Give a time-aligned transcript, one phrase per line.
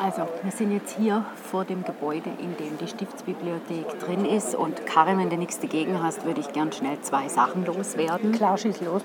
[0.00, 4.54] Also, wir sind jetzt hier vor dem Gebäude, in dem die Stiftsbibliothek drin ist.
[4.54, 8.30] Und Karin, wenn du nichts dagegen hast, würde ich gern schnell zwei Sachen loswerden.
[8.30, 9.02] Klar, schieß los.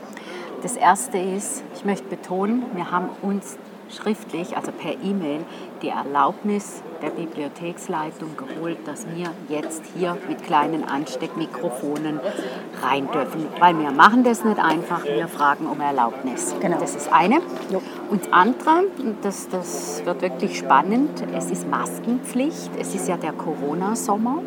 [0.62, 3.58] Das erste ist, ich möchte betonen, wir haben uns
[3.96, 5.46] schriftlich, also per E-Mail,
[5.82, 12.20] die Erlaubnis der Bibliotheksleitung geholt, dass wir jetzt hier mit kleinen Ansteckmikrofonen
[12.82, 13.48] rein dürfen.
[13.60, 16.56] Weil wir machen das nicht einfach, wir fragen um Erlaubnis.
[16.60, 16.80] Genau.
[16.80, 17.42] Das ist eine.
[17.70, 17.82] Jo.
[18.10, 18.86] Und das andere,
[19.22, 22.72] das, das wird wirklich spannend, es ist Maskenpflicht.
[22.80, 24.42] Es ist ja der Corona-Sommer.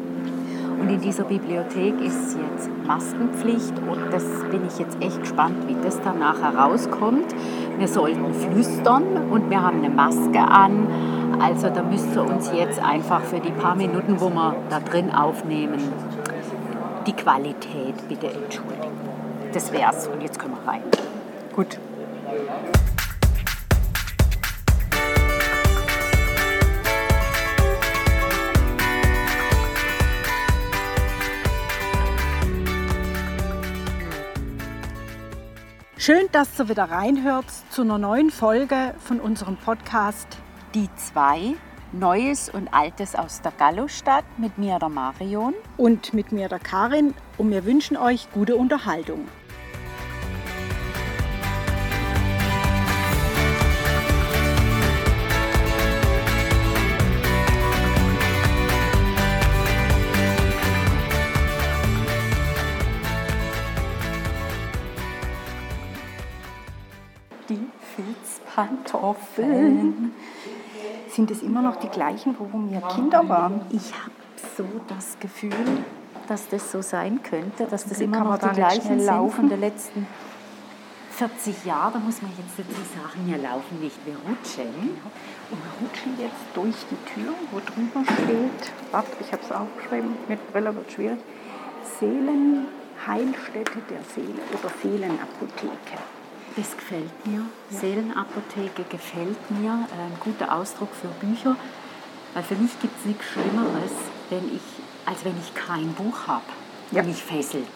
[0.79, 5.77] Und in dieser Bibliothek ist jetzt Maskenpflicht und das bin ich jetzt echt gespannt, wie
[5.83, 7.35] das danach herauskommt.
[7.79, 10.87] Wir sollten flüstern und wir haben eine Maske an.
[11.41, 15.11] Also da müsst ihr uns jetzt einfach für die paar Minuten, wo wir da drin
[15.11, 15.81] aufnehmen,
[17.07, 18.93] die Qualität bitte entschuldigen.
[19.53, 20.83] Das wär's und jetzt können wir rein.
[21.55, 21.79] Gut.
[36.07, 40.29] Schön, dass ihr wieder reinhört zu einer neuen Folge von unserem Podcast.
[40.73, 41.57] Die zwei,
[41.91, 45.53] Neues und Altes aus der Gallostadt mit mir, der Marion.
[45.77, 47.13] Und mit mir, der Karin.
[47.39, 49.27] Und wir wünschen euch gute Unterhaltung.
[68.57, 70.15] Filzpantoffeln.
[71.09, 73.61] Sind es immer noch die gleichen, wo wir Kinder waren?
[73.71, 74.13] Ich habe
[74.57, 75.53] so das Gefühl,
[76.29, 79.49] dass das so sein könnte, dass das immer noch die gleichen schnell sind von laufen?
[79.49, 80.07] den letzten
[81.13, 81.95] 40 Jahren.
[81.95, 84.99] Da muss man jetzt dazu sagen, wir laufen nicht, wir rutschen.
[85.51, 90.17] Und wir rutschen jetzt durch die Tür, wo drüber steht, warte, ich habe es aufgeschrieben,
[90.29, 91.21] mit Brille wird schwierig,
[92.01, 95.99] Seelenheilstätte der Seele oder Seelenapotheke.
[96.57, 97.43] Das gefällt mir.
[97.71, 99.73] Seelenapotheke gefällt mir.
[99.73, 101.57] Ein guter Ausdruck für Bücher.
[102.35, 103.93] Weil für mich gibt es nichts Schlimmeres,
[104.31, 104.63] wenn ich,
[105.05, 106.45] als wenn ich kein Buch habe,
[106.91, 107.03] Ja.
[107.03, 107.67] mich fesselt.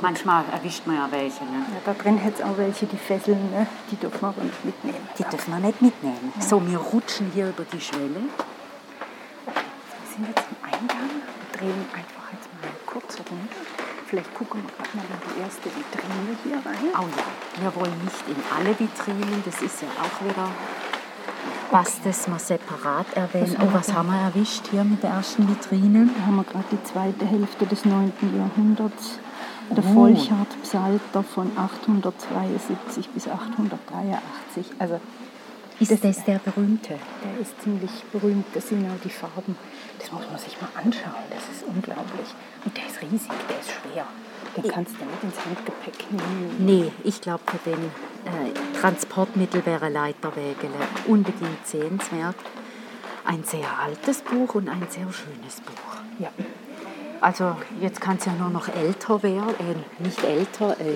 [0.00, 1.42] Manchmal erwischt man ja welche.
[1.44, 1.64] Ne?
[1.74, 3.66] Ja, da drin hätte es auch welche, die fesseln, ne?
[3.90, 5.08] die dürfen wir aber nicht mitnehmen.
[5.18, 6.32] Die dürfen wir nicht mitnehmen.
[6.38, 8.20] So, wir rutschen hier über die Schwelle.
[9.46, 11.10] Wir sind jetzt im Eingang,
[11.50, 13.77] wir drehen einfach jetzt mal kurz runter.
[14.08, 16.92] Vielleicht gucken wir gerade mal in die erste Vitrine hier rein.
[16.94, 20.48] Oh ja, wir wollen nicht in alle Vitrinen, das ist ja auch wieder
[21.70, 23.54] was, das wir separat erwähnen.
[23.58, 26.08] Was Oh, was haben wir erwischt hier mit der ersten Vitrine?
[26.16, 28.10] Da haben wir gerade die zweite Hälfte des 9.
[28.34, 29.18] Jahrhunderts.
[29.70, 29.92] Der Oh.
[29.92, 34.66] Volchard Psalter von 872 bis 883.
[34.78, 34.98] Also
[35.80, 36.98] Ist Das- das, der berühmte?
[37.24, 38.44] der ist ziemlich berühmt.
[38.54, 39.56] Das sind auch die Farben.
[39.98, 41.22] Das muss man sich mal anschauen.
[41.30, 42.28] Das ist unglaublich.
[42.64, 44.04] Und der ist riesig, der ist schwer.
[44.56, 46.56] Den kannst du nicht ins Handgepäck nehmen.
[46.58, 50.74] Nee, ich glaube, für den äh, Transportmittel wäre Leiterwägele
[51.06, 52.34] unbedingt sehenswert.
[53.24, 55.96] Ein sehr altes Buch und ein sehr schönes Buch.
[56.18, 56.30] Ja.
[57.20, 60.94] Also jetzt kann es ja nur noch älter werden, äh, nicht älter, äh,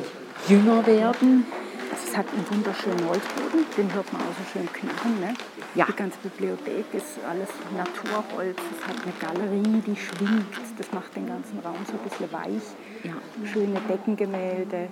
[0.49, 1.47] jünger werden.
[1.92, 5.20] Also es hat einen wunderschönen Holzboden, den hört man auch so schön knarren.
[5.20, 5.34] Ne?
[5.75, 5.84] Ja.
[5.84, 8.58] Die ganze Bibliothek ist alles Naturholz.
[8.72, 10.56] Es hat eine Galerie, die schwingt.
[10.78, 12.62] Das macht den ganzen Raum so ein bisschen weich.
[13.04, 13.12] Ja.
[13.44, 14.88] Schöne Deckengemälde.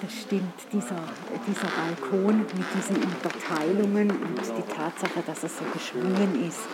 [0.00, 1.02] Das stimmt, dieser,
[1.46, 6.66] dieser Balkon mit diesen Unterteilungen und die Tatsache, dass er so geschwungen ist,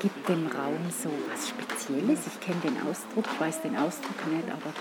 [0.00, 2.26] gibt dem Raum so was Spezielles.
[2.26, 4.72] Ich kenne den Ausdruck, ich weiß den Ausdruck nicht, aber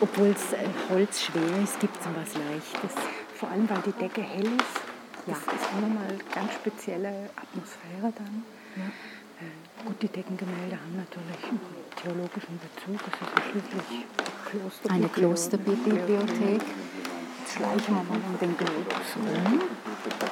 [0.00, 2.94] obwohl es äh, Holz schwer ist, gibt es was Leichtes.
[3.34, 4.80] Vor allem, weil die Decke hell ist.
[5.26, 5.34] Ja.
[5.34, 8.44] Das ist auch nochmal eine ganz spezielle Atmosphäre dann.
[8.76, 11.60] Äh, gut, die Deckengemälde haben natürlich einen
[11.96, 13.00] theologischen Bezug.
[13.00, 14.06] Es ist ja schließlich
[14.50, 16.62] Kloster Eine Klosterbibliothek.
[16.62, 19.60] Jetzt schleichen wir mal um den Globus rum.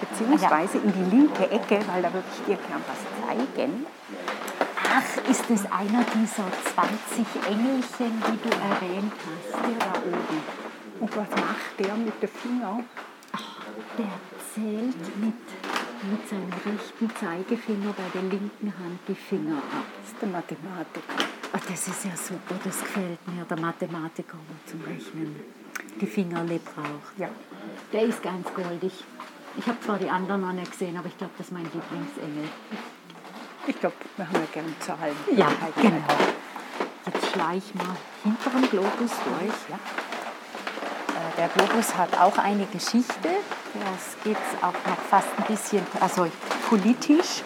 [0.00, 3.86] Beziehungsweise in die linke Ecke, weil da würde ich dir gern was zeigen.
[4.90, 10.42] Ach, ist es einer dieser 20 Engelchen, die du erwähnt hast, hier da oben?
[11.00, 12.84] Und was macht der mit dem Finger?
[13.98, 14.12] Der
[14.54, 15.34] zählt mit,
[16.10, 19.86] mit seinem rechten Zeigefinger bei der linken Hand die Finger ab.
[20.02, 21.24] Das ist der Mathematiker.
[21.52, 23.44] Ach, das ist ja super, das gefällt mir.
[23.44, 25.36] Der Mathematiker, der zum Rechnen
[26.00, 27.18] die Fingerle braucht.
[27.18, 27.28] Ja.
[27.92, 28.92] Der ist ganz goldig.
[29.56, 32.48] Ich habe zwar die anderen noch nicht gesehen, aber ich glaube, das ist mein Lieblingsengel.
[33.66, 35.16] Ich glaube, wir haben ja gern Zahlen.
[35.34, 35.48] Ja,
[35.80, 35.96] genau.
[37.06, 38.90] Jetzt schleichen wir hinter dem Globus
[39.24, 39.58] durch.
[39.68, 39.76] Ja.
[41.14, 43.28] Äh, Der Globus hat auch eine Geschichte.
[43.74, 46.26] Das geht auch noch fast ein bisschen also
[46.68, 47.42] politisch.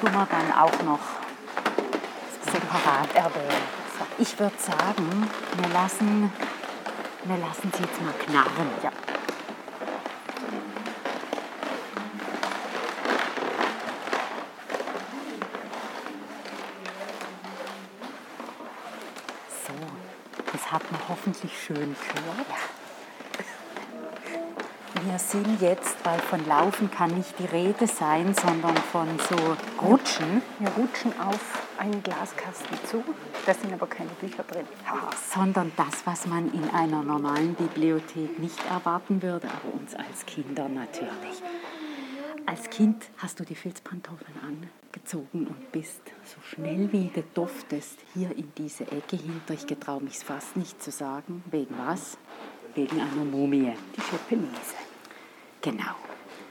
[0.00, 1.00] tun wir dann auch noch
[2.52, 3.78] separat erwähnen.
[4.18, 6.32] Ich würde sagen, wir lassen,
[7.24, 8.70] wir lassen sie jetzt mal knarren.
[8.82, 8.90] Ja.
[19.66, 19.74] So,
[20.52, 20.72] das
[21.38, 22.46] hoffentlich schön gehört.
[25.04, 29.36] Wir sind jetzt, weil von Laufen kann nicht die Rede sein, sondern von so
[29.86, 31.38] Rutschen, Wir rutschen auf
[31.78, 33.04] einen Glaskasten zu,
[33.46, 34.66] da sind aber keine Bücher drin.
[35.32, 40.68] Sondern das, was man in einer normalen Bibliothek nicht erwarten würde, aber uns als Kinder
[40.68, 41.42] natürlich.
[42.58, 48.36] Als Kind hast du die Filzpantoffeln angezogen und bist so schnell wie du duftest hier
[48.36, 49.54] in diese Ecke hinter.
[49.54, 51.44] Ich getraue mich fast nicht zu sagen.
[51.52, 52.18] Wegen was?
[52.74, 53.74] Wegen einer Mumie.
[53.96, 54.74] Die Schepenese.
[55.62, 55.94] Genau.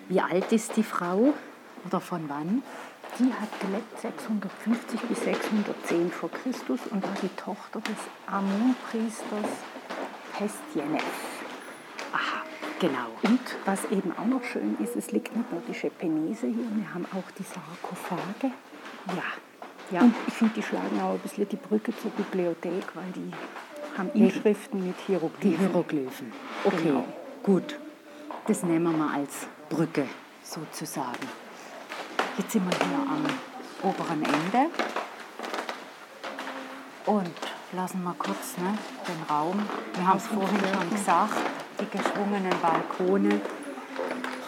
[0.08, 1.34] Wie alt ist die Frau
[1.86, 2.64] oder von wann?
[3.20, 9.52] Die hat gelebt 650 bis 610 vor Christus und war die Tochter des Amun-Priesters
[10.32, 11.04] Pestjenev.
[12.14, 12.44] Aha,
[12.80, 13.08] genau.
[13.24, 16.94] Und was eben auch noch schön ist, es liegt nicht nur die Schepenese hier, wir
[16.94, 18.54] haben auch die Sarkophage.
[19.16, 19.24] Ja,
[19.92, 20.02] Ja.
[20.02, 23.32] Und ich finde, die schlagen auch ein bisschen die Brücke zur Bibliothek, weil die
[23.98, 25.60] haben Inschriften mit die Hieroglyphen.
[25.60, 26.34] Hieroglyphen.
[26.66, 27.06] Okay, Genau.
[27.44, 27.80] gut.
[28.48, 30.06] Das nehmen wir mal als Brücke
[30.44, 31.28] sozusagen.
[32.38, 33.26] Jetzt sind wir hier am
[33.90, 34.70] oberen Ende
[37.06, 37.30] und
[37.74, 38.78] lassen wir kurz ne,
[39.08, 39.60] den Raum.
[39.96, 41.34] Wir haben es vorhin schon gesagt,
[41.80, 43.42] die geschwungenen Balkone.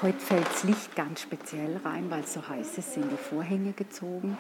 [0.02, 3.74] Heute fällt das Licht ganz speziell rein, weil es so heiß ist, sind die Vorhänge
[3.74, 4.38] gezogen.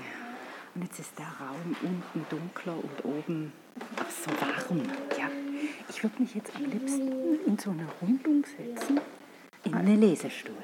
[0.75, 3.51] Und jetzt ist der Raum unten dunkler und oben
[3.97, 4.83] ach, so warm.
[5.18, 5.25] Ja,
[5.89, 9.01] ich würde mich jetzt am liebsten in so eine Rundung setzen.
[9.65, 10.56] In einen Lesestuhl.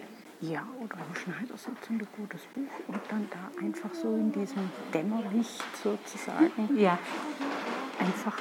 [0.42, 4.69] Ja, oder am Schneidersitz und ein gutes Buch und dann da einfach so in diesem
[4.94, 6.98] Dämmerlicht sozusagen Ja.
[8.00, 8.38] einfach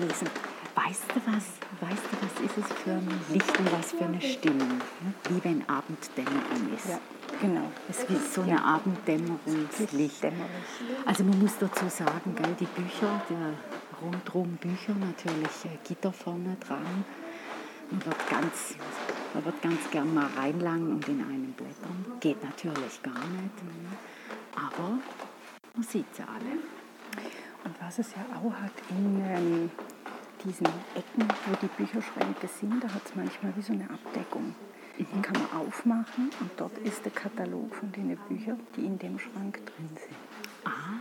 [0.00, 0.28] lesen.
[0.76, 1.44] Weißt du was?
[1.80, 4.80] Weißt du, was ist es für ein Licht und was für eine Stimmung?
[5.30, 6.88] Wie wenn Abenddämmerung ist.
[6.90, 7.00] Ja,
[7.40, 7.72] genau.
[7.88, 10.26] Es ist so eine Abenddämmerungslicht.
[11.06, 16.58] Also man muss dazu sagen, gell, die Bücher, die rundrum Bücher natürlich äh, Gitter vorne
[16.60, 17.04] dran.
[17.90, 18.74] Man wird ganz,
[19.32, 22.04] man wird ganz gern mal reinlangen und in einem blättern.
[22.20, 23.54] Geht natürlich gar nicht.
[24.54, 24.98] Aber
[25.74, 26.58] man sieht sie alle.
[27.64, 29.70] Und was es ja auch hat in ähm,
[30.46, 34.54] diesen Ecken, wo die Bücherschränke sind, da hat es manchmal wie so eine Abdeckung.
[34.98, 39.18] Die kann man aufmachen und dort ist der Katalog von den Büchern, die in dem
[39.18, 40.16] Schrank drin sind.
[40.64, 41.00] Ah,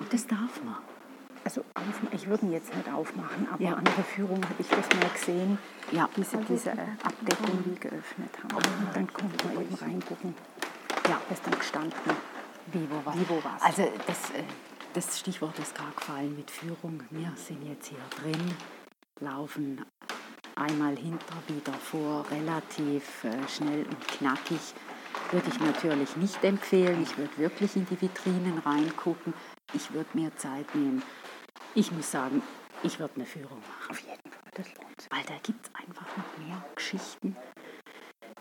[0.00, 0.76] und das darf man.
[1.44, 1.62] Also
[2.12, 3.74] ich würde ihn jetzt nicht aufmachen, aber Ja.
[3.74, 5.58] an der Führung habe ich das mal gesehen,
[5.92, 6.08] Ja.
[6.16, 8.56] wie sie diese Abdeckung wie geöffnet haben.
[8.56, 10.34] Und dann konnte man eben reingucken.
[11.08, 11.94] Ja, ist dann gestanden.
[12.72, 13.14] Wie, wo, was?
[13.16, 13.62] Wie, wo, was.
[13.62, 14.42] Also das, äh,
[14.92, 17.02] das Stichwort ist gerade gefallen mit Führung.
[17.10, 18.52] Wir sind jetzt hier drin,
[19.20, 19.84] laufen
[20.56, 24.60] einmal hinter, wieder vor, relativ äh, schnell und knackig.
[25.30, 27.02] Würde ich natürlich nicht empfehlen.
[27.02, 29.34] Ich würde wirklich in die Vitrinen reingucken.
[29.72, 31.02] Ich würde mir Zeit nehmen.
[31.74, 32.42] Ich muss sagen,
[32.82, 33.90] ich würde eine Führung machen.
[33.90, 35.10] Auf jeden Fall, das lohnt sich.
[35.10, 37.36] Weil da gibt es einfach noch mehr Geschichten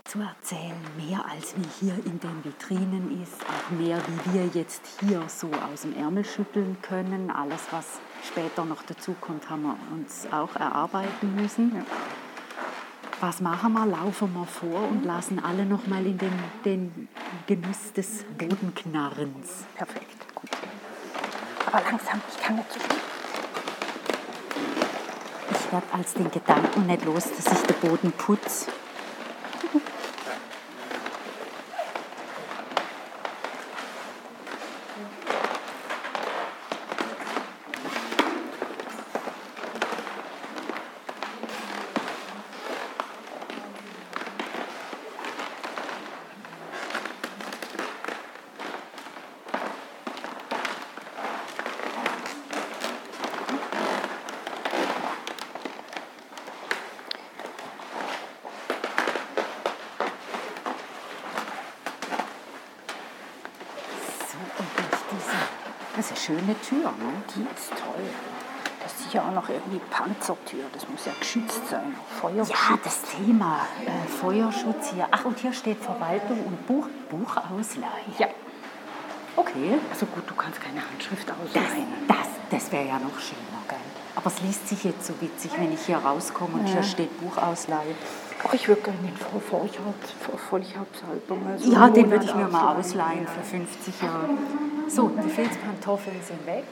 [0.07, 4.81] zu erzählen, mehr als wie hier in den Vitrinen ist, auch mehr wie wir jetzt
[5.02, 7.30] hier so aus dem Ärmel schütteln können.
[7.30, 11.85] Alles, was später noch dazu kommt, haben wir uns auch erarbeiten müssen.
[13.19, 13.85] Was machen wir?
[13.85, 16.31] Laufen wir vor und lassen alle noch mal in den,
[16.64, 17.09] den
[17.45, 19.66] Genuss des Bodenknarrens.
[19.76, 20.49] Perfekt, gut.
[21.66, 22.97] Aber langsam, ich kann nicht so schnell.
[25.52, 28.71] Ich werde als den Gedanken nicht los, dass ich den Boden putze.
[64.30, 65.38] So, und durch diese.
[65.95, 67.09] Das ist eine schöne Tür, ne?
[67.33, 68.03] Die ist toll.
[68.83, 70.65] Das ist sicher auch noch irgendwie Panzertür.
[70.73, 71.95] Das muss ja geschützt sein.
[72.21, 72.49] Feuerschutz.
[72.69, 75.07] Ja, das Thema äh, Feuerschutz hier.
[75.09, 78.11] Ach, und hier steht Verwaltung und Buch, Buchausleihe.
[78.19, 78.27] Ja.
[79.37, 79.79] Okay.
[79.89, 81.87] Also gut, du kannst keine Handschrift Das, ausleihen.
[82.07, 83.77] das, das wäre ja noch schöner, gell?
[84.15, 87.95] Aber es liest sich jetzt so witzig, wenn ich hier rauskomme und hier steht Buchausleihe.
[88.45, 89.15] Ach, ich würde gerne den
[90.49, 91.47] Vollcharpsalbum.
[91.47, 94.29] Also ja, den würde ich mir mal ausleihen für 50 Jahre.
[94.87, 96.65] So, die Filzpantoffeln sind weg.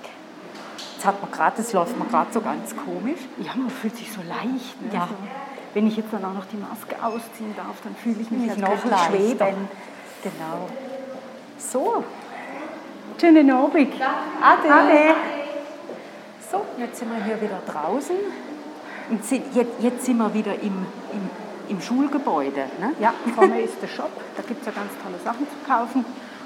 [0.95, 3.19] Jetzt hat man gerade, das läuft mir gerade so ganz komisch.
[3.37, 4.81] Ja, man fühlt sich so leicht.
[4.81, 4.89] Ne?
[4.93, 5.01] Ja.
[5.01, 5.15] Also,
[5.73, 8.57] wenn ich jetzt dann auch noch die Maske ausziehen darf, dann fühle ich mich, mich
[8.57, 9.67] noch schweben.
[10.23, 10.69] Genau.
[11.57, 12.03] So.
[13.19, 13.93] Schönen Abend.
[14.41, 14.73] Ade.
[14.73, 15.15] Ade.
[16.51, 18.15] So, jetzt sind wir hier wieder draußen.
[19.09, 21.29] Und jetzt, jetzt sind wir wieder im, im,
[21.69, 22.65] im Schulgebäude.
[22.79, 22.93] Ne?
[22.99, 24.11] Ja, vorne ist der Shop.
[24.37, 26.05] Da gibt es ja ganz tolle Sachen zu kaufen.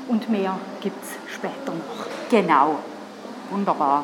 [0.09, 2.07] Und mehr gibt es später noch.
[2.31, 2.79] Genau.
[3.51, 4.03] Wunderbar.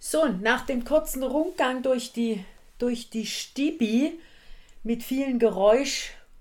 [0.00, 2.44] So, nach dem kurzen Rundgang durch die,
[2.78, 4.18] durch die Stibi
[4.82, 5.38] mit vielen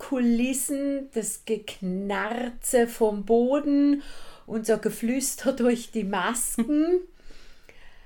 [0.08, 4.02] Geräuschkulissen, das Geknarze vom Boden,
[4.46, 7.00] unser Geflüster durch die Masken.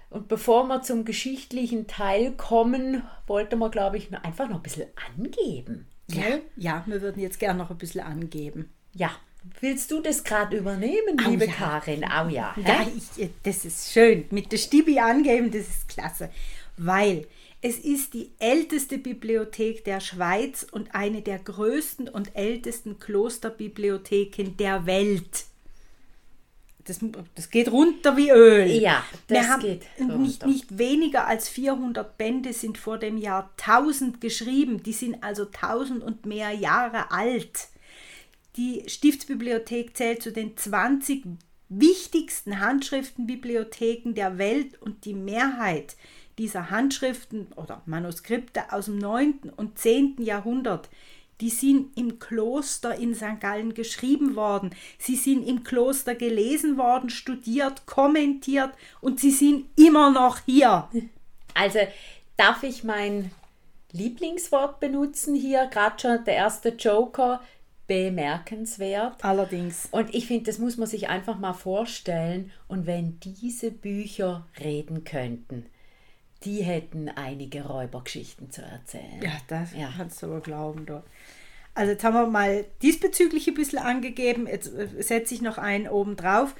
[0.09, 4.87] Und bevor wir zum geschichtlichen Teil kommen, wollte man, glaube ich, einfach noch ein bisschen
[5.17, 5.87] angeben.
[6.07, 8.71] Ja, ja, wir würden jetzt gerne noch ein bisschen angeben.
[8.93, 9.11] Ja,
[9.59, 11.51] Willst du das gerade übernehmen, oh, liebe ja.
[11.51, 12.03] Karin?
[12.03, 12.53] Oh ja.
[12.63, 14.25] ja ich, das ist schön.
[14.29, 16.29] Mit der Stibi angeben, das ist klasse.
[16.77, 17.25] Weil
[17.61, 24.87] es ist die älteste Bibliothek der Schweiz und eine der größten und ältesten Klosterbibliotheken der
[24.87, 25.45] Welt.
[26.85, 26.99] Das,
[27.35, 28.65] das geht runter wie Öl.
[28.67, 29.85] Ja, das haben geht
[30.17, 34.81] nicht, nicht weniger als 400 Bände sind vor dem Jahr 1000 geschrieben.
[34.81, 37.67] Die sind also 1000 und mehr Jahre alt.
[38.57, 41.25] Die Stiftsbibliothek zählt zu den 20
[41.69, 45.95] wichtigsten Handschriftenbibliotheken der Welt und die Mehrheit
[46.41, 49.53] dieser Handschriften oder Manuskripte aus dem 9.
[49.57, 50.15] und 10.
[50.23, 50.89] Jahrhundert,
[51.39, 53.39] die sind im Kloster in St.
[53.39, 54.71] Gallen geschrieben worden.
[54.97, 58.71] Sie sind im Kloster gelesen worden, studiert, kommentiert
[59.01, 60.87] und sie sind immer noch hier.
[61.53, 61.79] Also
[62.37, 63.29] darf ich mein
[63.91, 67.39] Lieblingswort benutzen hier, gerade schon der erste Joker,
[67.85, 69.23] bemerkenswert.
[69.23, 69.89] Allerdings.
[69.91, 72.51] Und ich finde, das muss man sich einfach mal vorstellen.
[72.67, 75.67] Und wenn diese Bücher reden könnten,
[76.43, 79.21] die hätten einige Räubergeschichten zu erzählen.
[79.21, 79.91] Ja, das ja.
[79.95, 80.85] kannst du aber glauben.
[80.85, 81.03] Doch.
[81.73, 84.47] Also jetzt haben wir mal diesbezüglich ein bisschen angegeben.
[84.47, 86.55] Jetzt äh, setze ich noch einen oben drauf.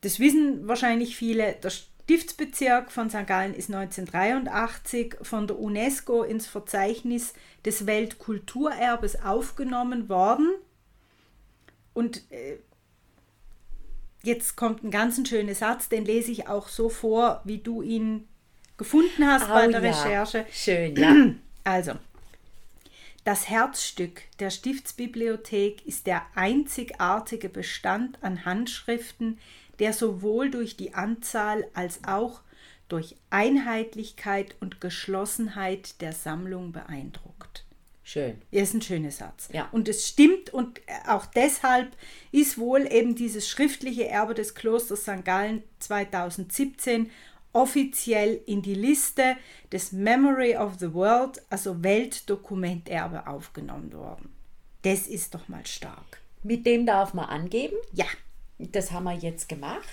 [0.00, 1.52] Das wissen wahrscheinlich viele.
[1.54, 3.26] Der Stiftsbezirk von St.
[3.26, 7.32] Gallen ist 1983 von der UNESCO ins Verzeichnis
[7.64, 10.50] des Weltkulturerbes aufgenommen worden.
[11.94, 12.58] Und äh,
[14.22, 18.28] jetzt kommt ein ganz schöner Satz, den lese ich auch so vor, wie du ihn
[18.76, 19.90] gefunden hast oh, bei der ja.
[19.90, 20.46] Recherche.
[20.52, 21.14] Schön, ja.
[21.64, 21.92] Also,
[23.24, 29.38] das Herzstück der Stiftsbibliothek ist der einzigartige Bestand an Handschriften,
[29.78, 32.40] der sowohl durch die Anzahl als auch
[32.88, 37.64] durch Einheitlichkeit und Geschlossenheit der Sammlung beeindruckt.
[38.04, 38.40] Schön.
[38.52, 39.48] Ist ein schöner Satz.
[39.52, 39.68] Ja.
[39.72, 41.88] Und es stimmt und auch deshalb
[42.30, 45.24] ist wohl eben dieses schriftliche Erbe des Klosters St.
[45.24, 47.10] Gallen 2017
[47.56, 49.36] offiziell in die Liste
[49.72, 54.32] des Memory of the World, also Weltdokumenterbe, aufgenommen worden.
[54.82, 56.20] Das ist doch mal stark.
[56.42, 57.76] Mit dem darf man angeben?
[57.92, 58.06] Ja.
[58.58, 59.88] Das haben wir jetzt gemacht.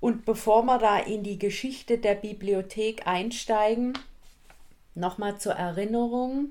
[0.00, 3.98] Und bevor wir da in die Geschichte der Bibliothek einsteigen,
[4.94, 6.50] nochmal zur Erinnerung,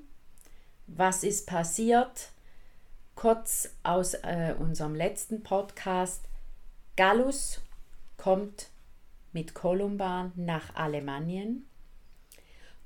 [0.88, 2.32] was ist passiert?
[3.16, 6.24] Kurz aus äh, unserem letzten Podcast.
[6.98, 7.62] Gallus
[8.18, 8.70] kommt
[9.34, 11.66] mit Kolumban nach Alemannien.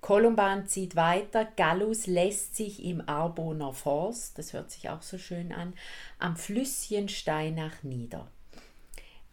[0.02, 5.52] Kolumban zieht weiter, Gallus lässt sich im Arboner Forst, das hört sich auch so schön
[5.52, 5.74] an,
[6.20, 8.28] am Flüsschen Steinach nieder.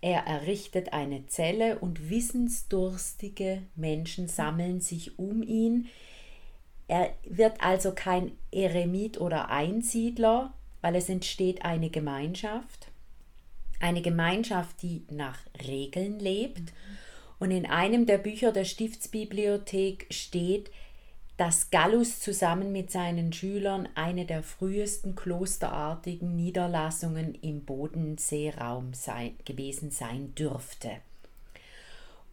[0.00, 5.86] Er errichtet eine Zelle und wissensdurstige Menschen sammeln sich um ihn.
[6.88, 10.52] Er wird also kein Eremit oder Einsiedler,
[10.82, 12.88] weil es entsteht eine Gemeinschaft.
[13.80, 16.72] Eine Gemeinschaft, die nach Regeln lebt.
[16.72, 17.03] Mhm
[17.44, 20.70] und in einem der Bücher der Stiftsbibliothek steht,
[21.36, 29.90] dass Gallus zusammen mit seinen Schülern eine der frühesten klosterartigen Niederlassungen im Bodenseeraum sei, gewesen
[29.90, 30.88] sein dürfte.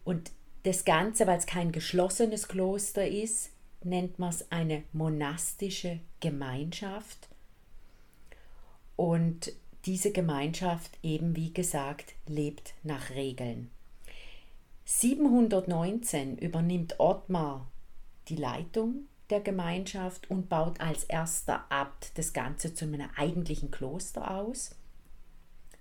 [0.02, 0.30] Und
[0.62, 3.50] das Ganze, weil es kein geschlossenes Kloster ist,
[3.84, 7.28] nennt man es eine monastische Gemeinschaft.
[8.96, 9.52] Und
[9.84, 13.70] diese Gemeinschaft eben, wie gesagt, lebt nach Regeln.
[15.00, 17.66] 719 übernimmt Ottmar
[18.28, 24.30] die Leitung der Gemeinschaft und baut als erster Abt das Ganze zu einem eigentlichen Kloster
[24.30, 24.76] aus.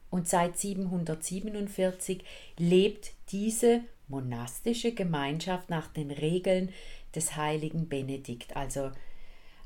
[0.09, 2.23] Und seit 747
[2.57, 6.69] lebt diese monastische Gemeinschaft nach den Regeln
[7.13, 8.91] des heiligen Benedikt, also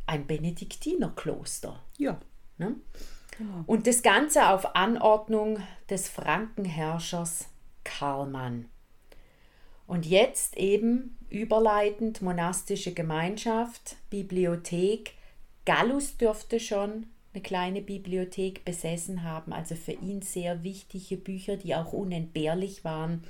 [0.08, 1.80] ein Benediktinerkloster.
[1.98, 2.20] Ja.
[2.58, 2.75] Ne?
[3.38, 3.64] Genau.
[3.68, 5.60] Und das Ganze auf Anordnung
[5.90, 7.48] des Frankenherrschers
[7.84, 8.70] Karlmann.
[9.88, 15.13] Und jetzt eben überleitend monastische Gemeinschaft, Bibliothek.
[15.65, 21.75] Gallus dürfte schon eine kleine Bibliothek besessen haben, also für ihn sehr wichtige Bücher, die
[21.75, 23.24] auch unentbehrlich waren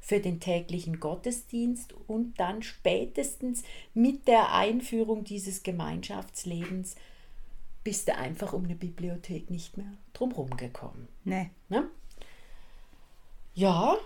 [0.00, 6.94] für den täglichen Gottesdienst und dann spätestens mit der Einführung dieses Gemeinschaftslebens
[7.82, 11.08] bist du einfach um eine Bibliothek nicht mehr drumherum gekommen.
[11.24, 11.50] Nee.
[11.68, 11.88] Ne?
[13.54, 13.96] Ja,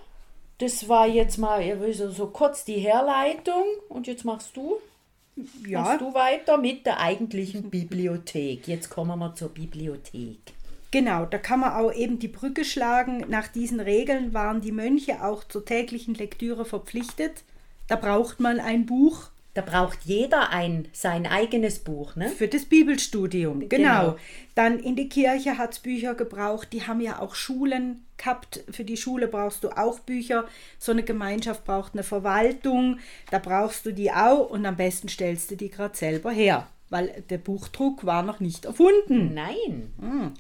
[0.61, 1.63] das war jetzt mal
[1.93, 4.77] so, so kurz die Herleitung und jetzt machst du
[5.67, 5.81] ja.
[5.81, 8.69] machst du weiter mit der eigentlichen Bibliothek.
[8.69, 10.39] Jetzt kommen wir zur Bibliothek.
[10.91, 13.25] Genau, da kann man auch eben die Brücke schlagen.
[13.29, 17.45] Nach diesen Regeln waren die Mönche auch zur täglichen Lektüre verpflichtet.
[17.87, 19.31] Da braucht man ein Buch.
[19.55, 22.29] Da braucht jeder ein sein eigenes Buch, ne?
[22.29, 23.69] Für das Bibelstudium, genau.
[23.69, 24.17] genau.
[24.55, 26.73] Dann in die Kirche hat es Bücher gebraucht.
[26.73, 28.63] Die haben ja auch Schulen gehabt.
[28.71, 30.45] Für die Schule brauchst du auch Bücher.
[30.79, 32.99] So eine Gemeinschaft braucht eine Verwaltung.
[33.33, 37.25] Da brauchst du die auch und am besten stellst du die gerade selber her, weil
[37.29, 39.35] der Buchdruck war noch nicht erfunden.
[39.35, 39.93] Nein.
[39.99, 40.35] Hm.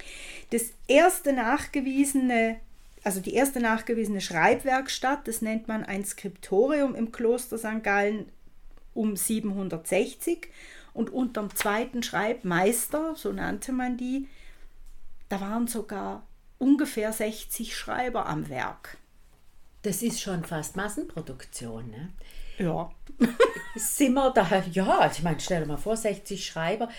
[0.51, 2.59] Das erste nachgewiesene
[3.03, 7.83] also die erste nachgewiesene Schreibwerkstatt, das nennt man ein Skriptorium im Kloster St.
[7.83, 8.27] Gallen,
[8.95, 10.49] um 760
[10.93, 14.29] und unterm zweiten Schreibmeister, so nannte man die,
[15.29, 16.27] da waren sogar
[16.59, 18.99] ungefähr 60 Schreiber am Werk.
[19.83, 22.11] Das ist schon fast Massenproduktion, ne?
[22.59, 22.91] Ja.
[23.77, 26.91] sind wir da, ja, also ich meine, stell dir mal vor, 60 Schreiber.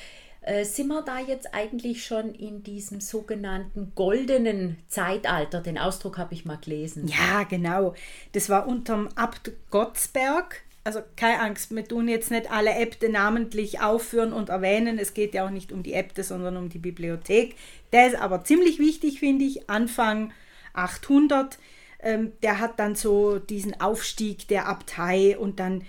[0.41, 5.62] Äh, sind wir da jetzt eigentlich schon in diesem sogenannten goldenen Zeitalter?
[5.62, 7.07] Den Ausdruck habe ich mal gelesen.
[7.07, 7.93] Ja, genau.
[8.32, 13.82] Das war unterm Abt Gottsberg also keine Angst, wir tun jetzt nicht alle Äbte namentlich
[13.82, 14.98] aufführen und erwähnen.
[14.98, 17.56] Es geht ja auch nicht um die Äbte, sondern um die Bibliothek.
[17.94, 20.34] Der ist aber ziemlich wichtig, finde ich, Anfang
[20.74, 21.60] 800.
[22.00, 25.84] Ähm, der hat dann so diesen Aufstieg der Abtei und dann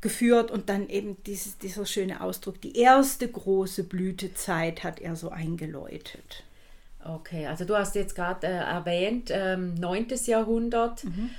[0.00, 5.28] geführt und dann eben dieses, dieser schöne Ausdruck, die erste große Blütezeit hat er so
[5.28, 6.42] eingeläutet.
[7.04, 10.08] Okay, also du hast jetzt gerade äh, erwähnt, ähm, 9.
[10.26, 11.04] Jahrhundert.
[11.04, 11.30] Mhm.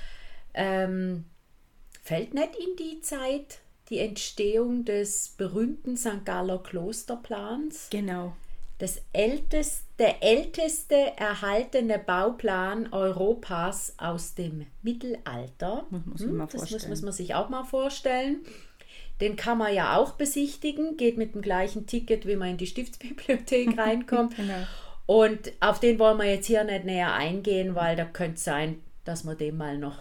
[0.54, 1.26] Ähm,
[2.04, 6.26] Fällt nicht in die Zeit die Entstehung des berühmten St.
[6.26, 7.88] Galler Klosterplans?
[7.92, 8.36] Genau.
[8.78, 15.86] Das älteste, der älteste erhaltene Bauplan Europas aus dem Mittelalter.
[15.90, 18.40] Muss man hm, das muss, muss man sich auch mal vorstellen.
[19.22, 22.68] Den kann man ja auch besichtigen, geht mit dem gleichen Ticket, wie man in die
[22.68, 24.36] Stiftsbibliothek reinkommt.
[24.36, 24.66] genau.
[25.06, 28.82] Und auf den wollen wir jetzt hier nicht näher eingehen, weil da könnte es sein,
[29.06, 30.00] dass wir dem mal noch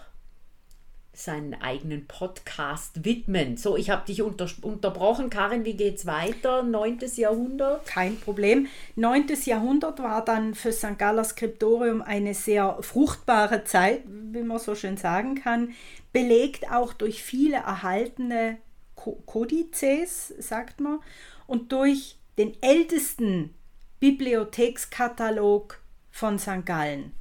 [1.14, 3.56] seinen eigenen Podcast widmen.
[3.56, 5.28] So, ich habe dich unter, unterbrochen.
[5.28, 6.62] Karin, wie geht's weiter?
[6.62, 7.00] 9.
[7.16, 7.84] Jahrhundert?
[7.86, 8.66] Kein Problem.
[8.96, 9.26] 9.
[9.44, 10.98] Jahrhundert war dann für St.
[10.98, 15.74] Galler Skriptorium eine sehr fruchtbare Zeit, wie man so schön sagen kann,
[16.12, 18.58] belegt auch durch viele erhaltene
[18.94, 21.00] Kodizes, sagt man,
[21.46, 23.54] und durch den ältesten
[24.00, 25.78] Bibliothekskatalog
[26.10, 26.64] von St.
[26.64, 27.12] Gallen.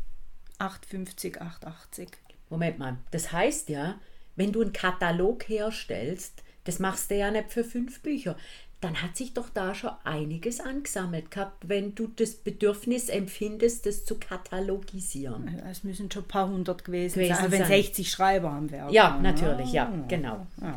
[0.59, 2.09] 850, 880.
[2.51, 3.95] Moment mal, das heißt ja,
[4.35, 8.35] wenn du einen Katalog herstellst, das machst du ja nicht für fünf Bücher,
[8.81, 14.05] dann hat sich doch da schon einiges angesammelt gehabt, wenn du das Bedürfnis empfindest, das
[14.05, 15.61] zu katalogisieren.
[15.69, 19.19] Es müssen schon ein paar hundert gewesen, gewesen sein, wenn 60 Schreiber am Werk Ja,
[19.21, 20.05] natürlich, ja, ah.
[20.07, 20.47] genau.
[20.59, 20.75] Ja.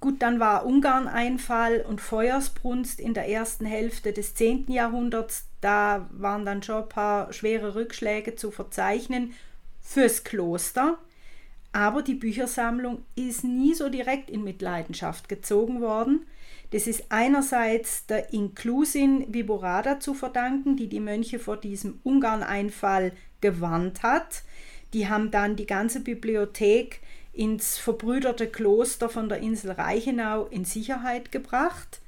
[0.00, 4.70] Gut, dann war Ungarn-Einfall und Feuersbrunst in der ersten Hälfte des 10.
[4.70, 5.46] Jahrhunderts.
[5.60, 9.34] Da waren dann schon ein paar schwere Rückschläge zu verzeichnen
[9.84, 10.98] fürs Kloster,
[11.72, 16.26] aber die Büchersammlung ist nie so direkt in Mitleidenschaft gezogen worden.
[16.70, 24.02] Das ist einerseits der Inklusin Viborada zu verdanken, die die Mönche vor diesem Ungarn-Einfall gewarnt
[24.02, 24.42] hat.
[24.92, 27.00] Die haben dann die ganze Bibliothek
[27.32, 32.00] ins verbrüderte Kloster von der Insel Reichenau in Sicherheit gebracht.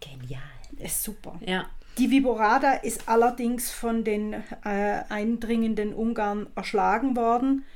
[0.00, 0.42] Genial.
[0.72, 1.38] Das ist super.
[1.44, 1.66] Ja.
[2.00, 7.66] Die Viborada ist allerdings von den äh, eindringenden Ungarn erschlagen worden.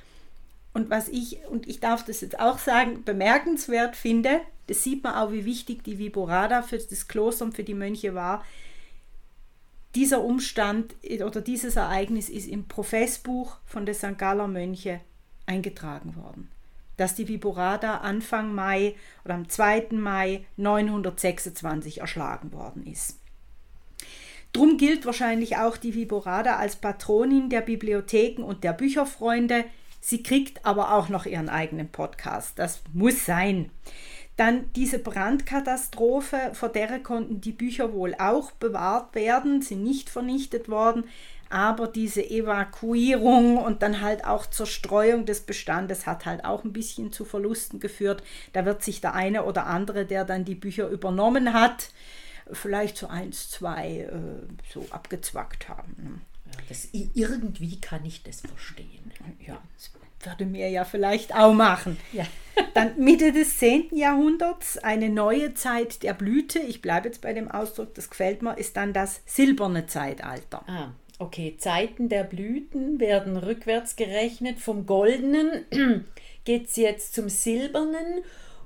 [0.73, 5.17] Und was ich, und ich darf das jetzt auch sagen, bemerkenswert finde, das sieht man
[5.17, 8.43] auch, wie wichtig die Viborada für das Kloster und für die Mönche war.
[9.95, 14.17] Dieser Umstand oder dieses Ereignis ist im Professbuch von der St.
[14.17, 15.01] Galler Mönche
[15.45, 16.51] eingetragen worden.
[16.97, 19.89] dass die Viborada Anfang Mai oder am 2.
[19.91, 23.19] Mai 926 erschlagen worden ist.
[24.55, 29.65] Drum gilt wahrscheinlich auch die Viborada als Patronin der Bibliotheken und der Bücherfreunde.
[30.01, 32.57] Sie kriegt aber auch noch ihren eigenen Podcast.
[32.57, 33.71] Das muss sein.
[34.37, 40.69] Dann diese Brandkatastrophe, vor der konnten die Bücher wohl auch bewahrt werden, sind nicht vernichtet
[40.69, 41.05] worden
[41.55, 47.13] aber diese Evakuierung und dann halt auch Zerstreuung des Bestandes hat halt auch ein bisschen
[47.13, 48.25] zu Verlusten geführt.
[48.53, 51.91] Da wird sich der eine oder andere, der dann die Bücher übernommen hat,
[52.53, 55.95] vielleicht so eins, zwei äh, so abgezwackt haben.
[55.99, 56.21] Ne?
[56.53, 59.13] Ja, das, irgendwie kann ich das verstehen.
[59.47, 59.91] Ja, das
[60.25, 61.99] würde mir ja vielleicht auch machen.
[62.13, 62.27] Ja.
[62.75, 63.97] Dann Mitte des 10.
[63.97, 68.57] Jahrhunderts, eine neue Zeit der Blüte, ich bleibe jetzt bei dem Ausdruck, das gefällt mir,
[68.57, 70.65] ist dann das silberne Zeitalter.
[70.67, 70.93] Ah.
[71.19, 74.59] Okay, Zeiten der Blüten werden rückwärts gerechnet.
[74.59, 75.65] Vom Goldenen
[76.45, 78.25] geht es jetzt zum Silbernen.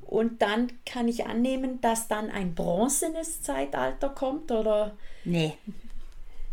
[0.08, 4.96] Und dann kann ich annehmen, dass dann ein bronzenes Zeitalter kommt, oder?
[5.24, 5.54] Nee.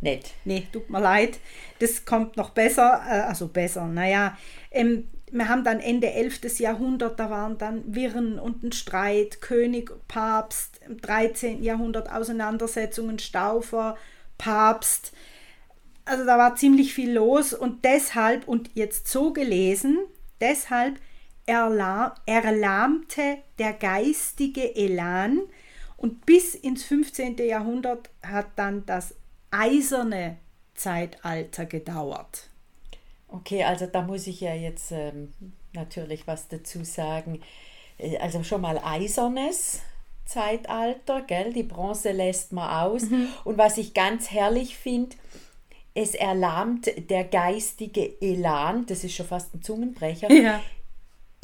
[0.01, 0.33] Nicht.
[0.43, 1.39] Nee, tut mir leid.
[1.79, 4.37] Das kommt noch besser, äh, also besser, naja.
[4.71, 6.59] Ähm, wir haben dann Ende 11.
[6.59, 11.63] Jahrhundert, da waren dann Wirren und ein Streit, König, Papst, im 13.
[11.63, 13.97] Jahrhundert Auseinandersetzungen, Staufer,
[14.37, 15.13] Papst
[16.05, 19.97] also da war ziemlich viel los und deshalb, und jetzt so gelesen,
[20.39, 20.99] deshalb
[21.45, 25.41] erlahmte der geistige Elan
[25.97, 27.37] und bis ins 15.
[27.37, 29.15] Jahrhundert hat dann das
[29.51, 30.37] eiserne
[30.73, 32.49] Zeitalter gedauert.
[33.27, 35.33] Okay, also da muss ich ja jetzt ähm,
[35.73, 37.41] natürlich was dazu sagen.
[37.97, 39.81] Äh, also schon mal eisernes
[40.25, 41.53] Zeitalter, gell?
[41.53, 43.03] Die Bronze lässt man aus.
[43.03, 43.27] Mhm.
[43.43, 45.15] Und was ich ganz herrlich finde,
[45.93, 50.31] es erlahmt der geistige Elan, das ist schon fast ein Zungenbrecher.
[50.31, 50.61] Ja.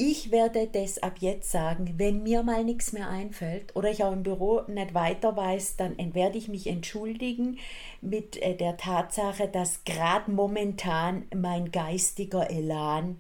[0.04, 4.14] Ich werde das ab jetzt sagen, wenn mir mal nichts mehr einfällt oder ich auch
[4.14, 7.60] im Büro nicht weiter weiß, dann werde ich mich entschuldigen
[8.02, 13.20] mit äh, der Tatsache, dass gerade momentan mein geistiger Elan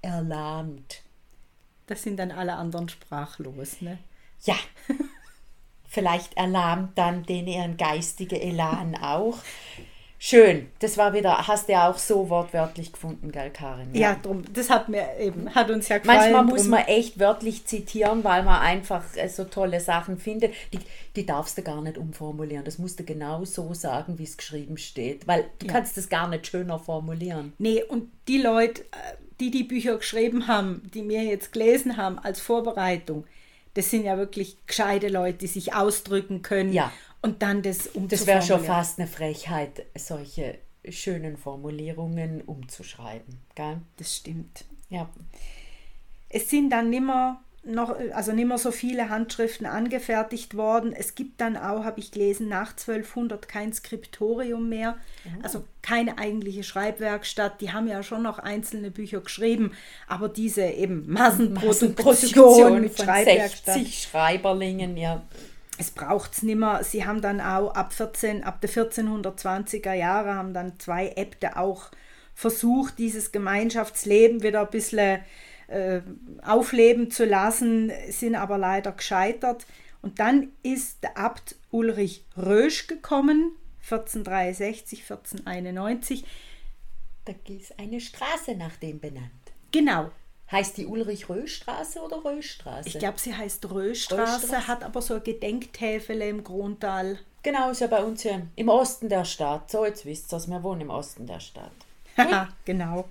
[0.00, 1.02] erlahmt.
[1.86, 3.98] Das sind dann alle anderen sprachlos, ne?
[4.44, 4.56] Ja.
[5.84, 9.36] Vielleicht erlahmt dann den ihren geistige Elan auch.
[10.24, 13.92] Schön, das war wieder, hast du ja auch so wortwörtlich gefunden, gell, Karin?
[13.92, 16.32] Ja, ja drum, das hat mir eben, hat uns ja gefallen.
[16.32, 20.54] Manchmal muss man echt wörtlich zitieren, weil man einfach äh, so tolle Sachen findet.
[20.72, 20.78] Die,
[21.16, 22.64] die darfst du gar nicht umformulieren.
[22.64, 25.72] Das musst du genau so sagen, wie es geschrieben steht, weil du ja.
[25.72, 27.54] kannst es gar nicht schöner formulieren.
[27.58, 32.20] Nee, und die Leute, äh, die die Bücher geschrieben haben, die mir jetzt gelesen haben
[32.20, 33.24] als Vorbereitung,
[33.74, 36.72] das sind ja wirklich gescheite Leute, die sich ausdrücken können.
[36.72, 36.92] Ja.
[37.22, 40.58] Und dann das Das wäre schon fast eine Frechheit, solche
[40.88, 43.38] schönen Formulierungen umzuschreiben.
[43.54, 43.80] Gell?
[43.96, 44.64] Das stimmt.
[44.88, 45.08] Ja.
[46.28, 50.92] Es sind dann nimmer noch, also nicht mehr so viele Handschriften angefertigt worden.
[50.92, 55.44] Es gibt dann auch, habe ich gelesen, nach 1200 kein Skriptorium mehr, oh.
[55.44, 57.60] also keine eigentliche Schreibwerkstatt.
[57.60, 59.72] Die haben ja schon noch einzelne Bücher geschrieben,
[60.08, 63.74] aber diese eben Massenproduktion, Massenproduktion mit Schreibwerkstatt.
[63.74, 65.22] 60 Schreiberlingen, ja
[65.78, 66.84] es braucht es nicht mehr.
[66.84, 71.90] Sie haben dann auch ab 14, ab der 1420er Jahre haben dann zwei Äbte auch
[72.34, 75.20] versucht, dieses Gemeinschaftsleben wieder ein bisschen
[75.68, 76.00] äh,
[76.44, 79.66] aufleben zu lassen, sind aber leider gescheitert.
[80.02, 86.24] Und dann ist der Abt Ulrich Rösch gekommen, 1463, 1491.
[87.24, 89.30] Da ist eine Straße nach dem benannt.
[89.70, 90.10] Genau,
[90.52, 92.86] Heißt die Ulrich-Rösch-Straße oder Röschstraße?
[92.90, 97.18] Ich glaube, sie heißt Röschstraße, hat aber so ein Gedenktäfele im Grundtal.
[97.42, 99.70] Genau, ist ja bei uns hier im Osten der Stadt.
[99.70, 101.72] So, jetzt wisst ihr wir wohnen im Osten der Stadt.
[102.18, 103.06] Haha, genau.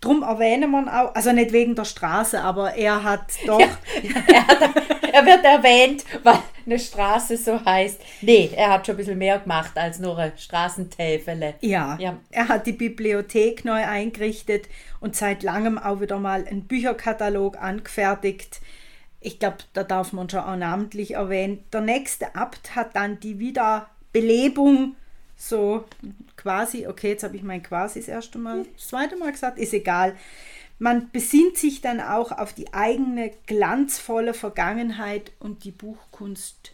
[0.00, 3.60] Drum erwähnen wir auch, also nicht wegen der Straße, aber er hat doch.
[4.02, 4.76] Ja, er, hat,
[5.12, 8.00] er, wird erwähnt, weil eine Straße so heißt.
[8.22, 11.54] Nee, er hat schon ein bisschen mehr gemacht als nur eine Straßentäfele.
[11.60, 14.68] Ja, ja, er hat die Bibliothek neu eingerichtet
[15.00, 18.60] und seit langem auch wieder mal einen Bücherkatalog angefertigt.
[19.20, 21.64] Ich glaube, da darf man schon auch namentlich erwähnen.
[21.72, 24.96] Der nächste Abt hat dann die Wiederbelebung
[25.36, 25.84] so
[26.36, 29.72] quasi, okay, jetzt habe ich mein quasi das erste Mal, das zweite Mal gesagt, ist
[29.72, 30.14] egal.
[30.78, 36.72] Man besinnt sich dann auch auf die eigene glanzvolle Vergangenheit und die Buchkunst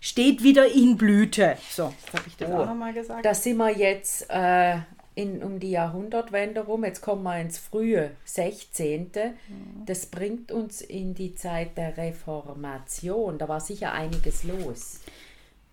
[0.00, 1.56] steht wieder in Blüte.
[1.70, 3.24] So, habe ich das oh, auch nochmal gesagt.
[3.24, 4.76] Da sind wir jetzt äh,
[5.14, 6.84] in, um die Jahrhundertwende rum.
[6.84, 9.10] Jetzt kommen wir ins frühe 16.
[9.12, 9.86] Mhm.
[9.86, 13.38] Das bringt uns in die Zeit der Reformation.
[13.38, 15.00] Da war sicher einiges los.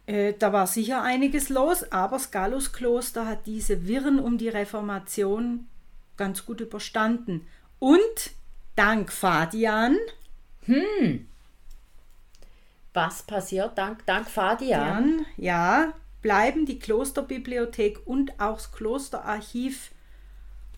[0.06, 5.67] Äh, da war sicher einiges los, aber das Galluskloster hat diese Wirren um die Reformation
[6.22, 7.48] ganz gut überstanden.
[7.80, 8.32] Und
[8.76, 9.98] dank Fadian.
[12.94, 15.26] Was passiert dank, dank Fadian?
[15.36, 19.90] Ja, bleiben die Klosterbibliothek und auch das Klosterarchiv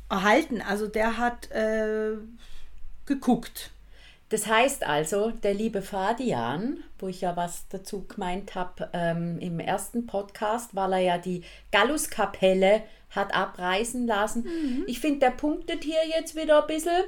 [0.10, 0.62] erhalten.
[0.62, 2.14] Also der hat äh,
[3.06, 3.72] geguckt.
[4.30, 9.60] Das heißt also, der liebe Fadian, wo ich ja was dazu gemeint habe ähm, im
[9.60, 12.84] ersten Podcast, weil er ja die Galluskapelle
[13.16, 14.46] hat abreißen lassen.
[14.88, 17.04] Ich finde, der punktet hier jetzt wieder ein bisschen,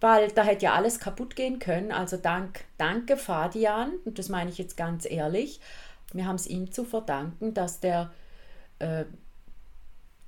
[0.00, 1.92] weil da hätte ja alles kaputt gehen können.
[1.92, 5.60] Also dank, danke Fadian, und das meine ich jetzt ganz ehrlich.
[6.12, 8.10] Wir haben es ihm zu verdanken, dass der
[8.78, 9.04] äh,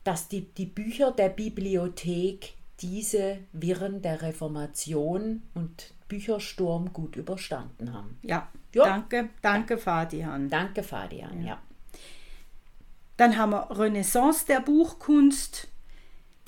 [0.04, 8.18] dass die, die Bücher der Bibliothek diese Wirren der Reformation und Büchersturm gut überstanden haben.
[8.22, 8.84] Ja, Ja.
[8.84, 10.48] danke, danke Fadian.
[10.48, 11.44] Danke, Fadian.
[11.44, 11.58] Ja.
[13.20, 15.68] Dann haben wir Renaissance der Buchkunst.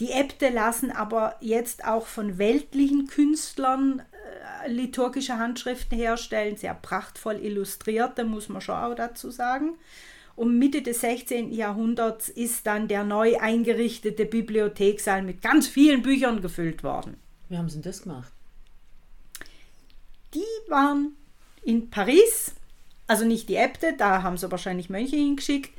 [0.00, 4.00] Die Äbte lassen aber jetzt auch von weltlichen Künstlern
[4.64, 9.74] äh, liturgische Handschriften herstellen, sehr prachtvoll illustrierte, muss man schon auch dazu sagen.
[10.34, 11.52] Um Mitte des 16.
[11.52, 17.18] Jahrhunderts ist dann der neu eingerichtete Bibliothekssaal mit ganz vielen Büchern gefüllt worden.
[17.50, 18.32] Wie haben sie denn das gemacht?
[20.32, 21.16] Die waren
[21.64, 22.54] in Paris,
[23.08, 25.70] also nicht die Äbte, da haben sie wahrscheinlich Mönche hingeschickt,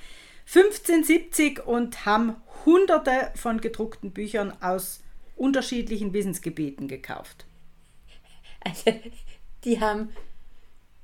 [0.45, 5.01] 1570 und haben hunderte von gedruckten Büchern aus
[5.35, 7.45] unterschiedlichen Wissensgebieten gekauft.
[8.65, 8.93] Also,
[9.63, 10.09] die haben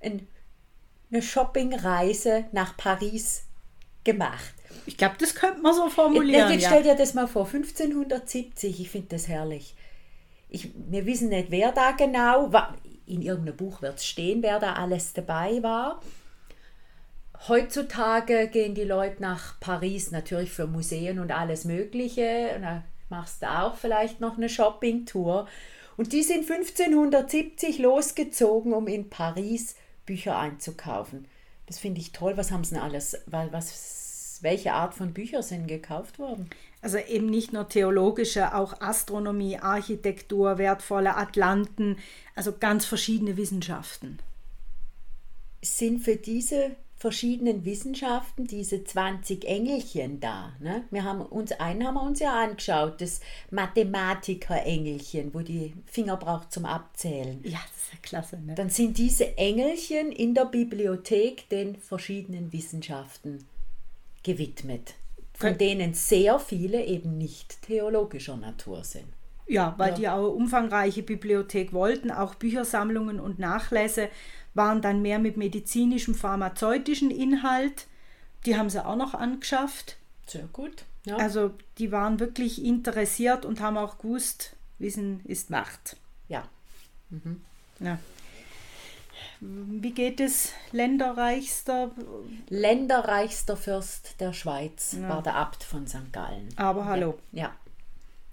[0.02, 0.28] ein,
[1.12, 3.43] eine Shoppingreise nach Paris
[4.04, 4.54] gemacht.
[4.86, 6.52] Ich glaube, das könnte man so formulieren.
[6.52, 6.69] jetzt Ja.
[6.69, 9.75] stell dir das mal vor, 1570, ich finde das herrlich.
[10.47, 12.75] Ich, wir wissen nicht, wer da genau war.
[13.06, 16.02] In irgendeinem Buch wird es stehen, wer da alles dabei war.
[17.47, 22.54] Heutzutage gehen die Leute nach Paris natürlich für Museen und alles Mögliche.
[22.56, 25.47] Und da machst du auch vielleicht noch eine Shoppingtour.
[25.95, 29.75] Und die sind 1570 losgezogen, um in Paris
[30.06, 31.28] Bücher einzukaufen.
[31.65, 32.36] Das finde ich toll.
[32.36, 33.17] Was haben sie denn alles?
[33.28, 36.49] Was, welche Art von Bücher sind gekauft worden?
[36.82, 41.97] Also eben nicht nur theologische, auch Astronomie, Architektur, wertvolle Atlanten,
[42.36, 44.19] also ganz verschiedene Wissenschaften.
[45.62, 50.51] sind für diese verschiedenen Wissenschaften diese 20 Engelchen da.
[50.59, 50.83] Ne?
[50.91, 56.51] Wir haben uns einen haben wir uns ja angeschaut, das Mathematiker-Engelchen, wo die Finger braucht
[56.51, 57.39] zum Abzählen.
[57.43, 58.39] Ja, das ist ja klasse.
[58.45, 58.55] Ne?
[58.55, 63.45] Dann sind diese Engelchen in der Bibliothek den verschiedenen Wissenschaften
[64.23, 64.95] gewidmet,
[65.33, 69.05] von Kön- denen sehr viele eben nicht theologischer Natur sind.
[69.47, 69.95] Ja, weil Ja.
[69.95, 74.09] die auch eine umfangreiche Bibliothek wollten, auch Büchersammlungen und Nachlässe
[74.53, 77.88] waren dann mehr mit medizinischem, pharmazeutischen Inhalt.
[78.45, 79.97] Die haben sie auch noch angeschafft.
[80.27, 80.85] Sehr gut.
[81.05, 81.17] Ja.
[81.17, 85.97] Also die waren wirklich interessiert und haben auch gewusst, Wissen ist Macht.
[86.27, 86.43] ja.
[87.79, 87.97] Ja.
[89.41, 91.91] Wie geht es länderreichster?
[92.49, 96.12] Länderreichster Fürst der Schweiz war der Abt von St.
[96.12, 96.49] Gallen.
[96.57, 97.17] Aber hallo.
[97.31, 97.55] Ja.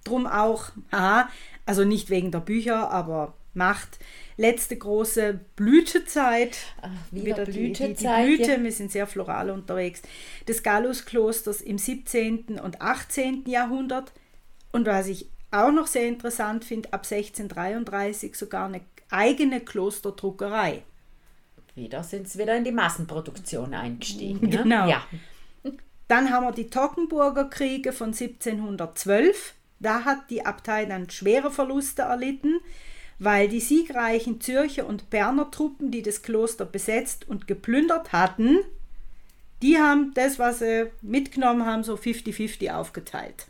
[0.04, 1.28] Drum auch, aha,
[1.64, 3.98] also nicht wegen der Bücher, aber Macht.
[4.36, 6.58] Letzte große Blütezeit.
[6.82, 8.62] Ah, wieder die- Blütezeit, Die, die Blüte, ja.
[8.62, 10.02] wir sind sehr floral unterwegs.
[10.46, 12.60] Des Gallusklosters im 17.
[12.62, 13.44] und 18.
[13.46, 14.12] Jahrhundert.
[14.72, 20.82] Und was ich auch noch sehr interessant finde, ab 1633 sogar eine eigene Klosterdruckerei.
[21.74, 24.48] Wieder sind sie wieder in die Massenproduktion eingestiegen.
[24.48, 24.56] Ne?
[24.62, 24.88] Genau.
[24.88, 25.04] Ja.
[26.08, 29.54] Dann haben wir die Toggenburger Kriege von 1712.
[29.80, 32.60] Da hat die Abtei dann schwere Verluste erlitten,
[33.18, 38.58] weil die siegreichen Zürcher und Berner Truppen, die das Kloster besetzt und geplündert hatten,
[39.62, 43.46] die haben das, was sie mitgenommen haben, so 50-50 aufgeteilt.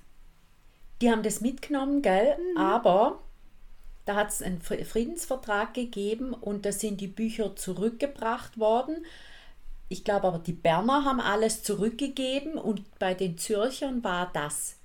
[1.03, 2.37] Die haben das mitgenommen, gell?
[2.57, 3.21] Aber
[4.05, 9.05] da hat es einen Fri- Friedensvertrag gegeben und da sind die Bücher zurückgebracht worden.
[9.89, 14.77] Ich glaube aber, die Berner haben alles zurückgegeben und bei den Zürchern war das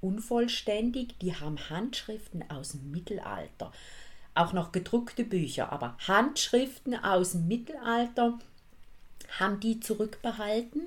[0.00, 1.18] unvollständig.
[1.20, 3.70] Die haben Handschriften aus dem Mittelalter.
[4.40, 8.38] Auch noch gedruckte Bücher, aber Handschriften aus dem Mittelalter
[9.38, 10.82] haben die zurückbehalten.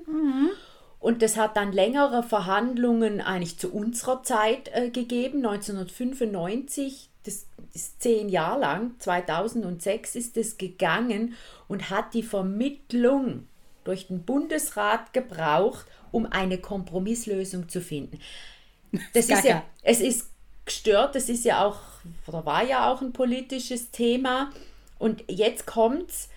[0.98, 7.10] Und das hat dann längere Verhandlungen eigentlich zu unserer Zeit äh, gegeben, 1995.
[7.24, 11.34] Das ist zehn Jahre lang, 2006 ist es gegangen
[11.68, 13.46] und hat die Vermittlung
[13.84, 18.18] durch den Bundesrat gebraucht, um eine Kompromisslösung zu finden.
[19.12, 20.30] Das ist ja, es ist
[20.64, 21.80] gestört, das ist ja auch,
[22.26, 24.50] oder war ja auch ein politisches Thema.
[24.98, 26.28] Und jetzt kommt's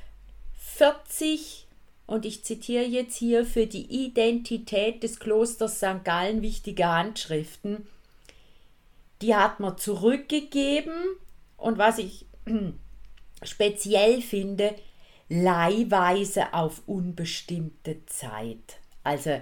[0.57, 1.67] 40,
[2.05, 6.03] und ich zitiere jetzt hier, für die Identität des Klosters St.
[6.03, 7.87] Gallen wichtige Handschriften.
[9.21, 10.93] Die hat man zurückgegeben.
[11.57, 12.25] Und was ich
[13.43, 14.75] speziell finde,
[15.29, 18.79] leihweise auf unbestimmte Zeit.
[19.03, 19.41] Also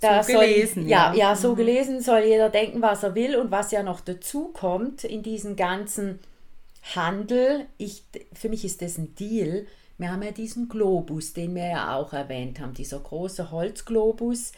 [0.00, 1.30] da So soll, gelesen, ja, ja.
[1.30, 5.04] ja, so gelesen soll jeder denken, was er will und was ja noch dazu kommt
[5.04, 6.20] in diesen ganzen
[6.94, 7.66] Handel.
[7.78, 9.66] Ich, für mich ist das ein Deal.
[9.98, 14.52] Wir haben ja diesen Globus, den wir ja auch erwähnt haben, dieser große Holzglobus.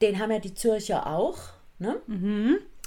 [0.00, 1.38] Den haben ja die Zürcher auch.
[1.78, 2.00] Ne?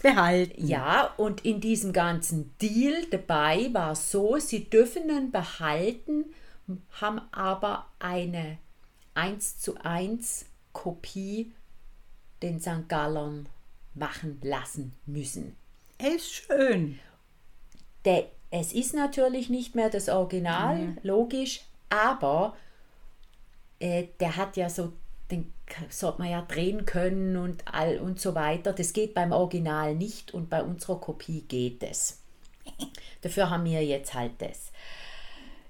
[0.02, 0.68] Behalten.
[0.68, 6.26] Ja, und in diesem ganzen Deal dabei war so, sie dürfen ihn behalten,
[7.00, 8.58] haben aber eine
[9.14, 11.52] 1 zu 1 Kopie
[12.42, 12.88] den St.
[12.88, 13.48] Gallern
[13.94, 15.56] machen lassen müssen.
[15.98, 17.00] Ist schön.
[18.06, 22.56] Der, es ist natürlich nicht mehr das Original, logisch, aber
[23.80, 24.94] äh, der hat ja so,
[25.30, 25.54] den
[25.90, 28.74] sollte man ja drehen können und all und so weiter.
[28.74, 32.20] Das geht beim Original nicht und bei unserer Kopie geht es.
[33.22, 34.72] Dafür haben wir jetzt halt das.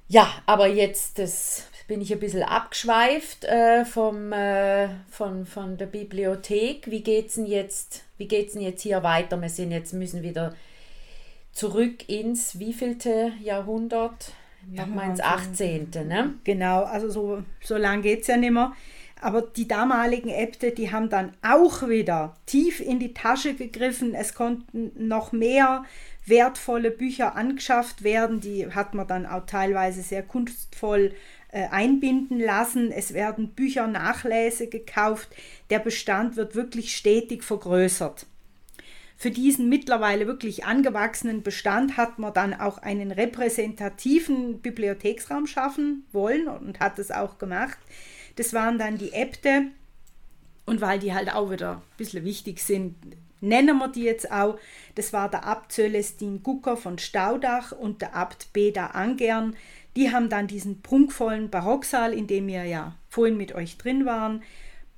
[0.07, 5.87] Ja, aber jetzt das bin ich ein bisschen abgeschweift äh, vom, äh, von, von der
[5.87, 6.89] Bibliothek.
[6.89, 8.05] Wie geht's denn jetzt?
[8.17, 9.41] Wie geht's denn jetzt hier weiter?
[9.41, 10.55] Wir sind jetzt müssen wieder
[11.51, 14.31] zurück ins wievielte Jahrhundert?
[14.71, 15.89] Ja, mal ins so- 18.
[16.07, 16.35] Ne?
[16.45, 18.71] Genau, also so, so lang geht es ja nicht mehr.
[19.19, 24.15] Aber die damaligen Äbte, die haben dann auch wieder tief in die Tasche gegriffen.
[24.15, 25.83] Es konnten noch mehr
[26.25, 28.39] wertvolle Bücher angeschafft werden.
[28.39, 31.13] Die hat man dann auch teilweise sehr kunstvoll
[31.51, 32.91] einbinden lassen.
[32.91, 35.29] Es werden Bücher Nachläse gekauft.
[35.69, 38.25] Der Bestand wird wirklich stetig vergrößert.
[39.17, 46.47] Für diesen mittlerweile wirklich angewachsenen Bestand hat man dann auch einen repräsentativen Bibliotheksraum schaffen wollen
[46.47, 47.77] und hat es auch gemacht.
[48.37, 49.67] Das waren dann die Äbte
[50.65, 52.95] und weil die halt auch wieder ein bisschen wichtig sind,
[53.41, 54.57] nennen wir die jetzt auch.
[54.95, 59.55] Das war der Abt Celestin Gucker von Staudach und der Abt Beda Angern.
[59.95, 64.41] Die haben dann diesen prunkvollen Barocksaal, in dem wir ja vorhin mit euch drin waren,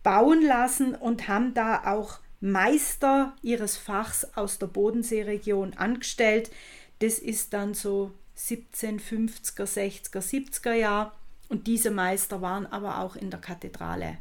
[0.03, 6.51] bauen lassen und haben da auch Meister ihres Fachs aus der Bodenseeregion angestellt.
[6.99, 11.15] Das ist dann so 1750er, 60er, 70er Jahr.
[11.49, 14.17] Und diese Meister waren aber auch in der Kathedrale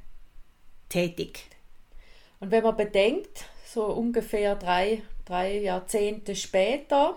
[0.89, 1.47] tätig.
[2.41, 7.17] Und wenn man bedenkt, so ungefähr drei, drei Jahrzehnte später,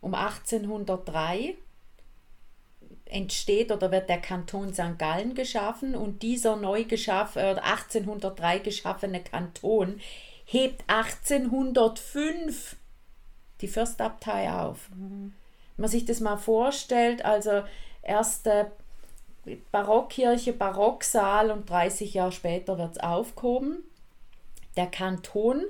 [0.00, 1.56] um 1803,
[3.06, 4.98] entsteht oder wird der Kanton St.
[4.98, 10.00] Gallen geschaffen und dieser neu geschaffen, äh, 1803 geschaffene Kanton
[10.44, 12.76] hebt 1805
[13.60, 14.90] die Fürstabtei auf.
[14.90, 15.34] Wenn
[15.76, 17.62] man sich das mal vorstellt, also
[18.02, 18.70] erste
[19.70, 23.78] Barockkirche, Barocksaal und 30 Jahre später wird es aufgehoben.
[24.76, 25.64] Der Kanton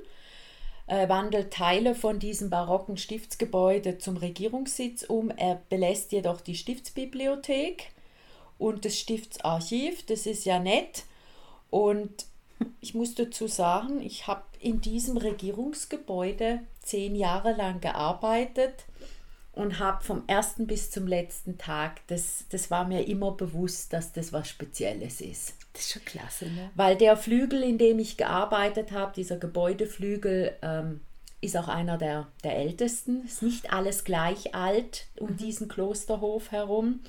[0.87, 5.29] äh, wandelt Teile von diesem barocken Stiftsgebäude zum Regierungssitz um.
[5.29, 7.91] Er belässt jedoch die Stiftsbibliothek
[8.57, 10.05] und das Stiftsarchiv.
[10.05, 11.03] Das ist ja nett.
[11.69, 12.25] Und
[12.81, 18.85] ich muss dazu sagen, ich habe in diesem Regierungsgebäude zehn Jahre lang gearbeitet
[19.57, 24.11] und habe vom ersten bis zum letzten Tag, das, das war mir immer bewusst, dass
[24.11, 25.55] das was Spezielles ist.
[25.73, 26.69] Das ist schon klasse, ne?
[26.75, 31.01] Weil der Flügel, in dem ich gearbeitet habe, dieser Gebäudeflügel, ähm,
[31.41, 33.25] ist auch einer der, der ältesten.
[33.25, 36.99] Ist nicht alles gleich alt um diesen Klosterhof herum.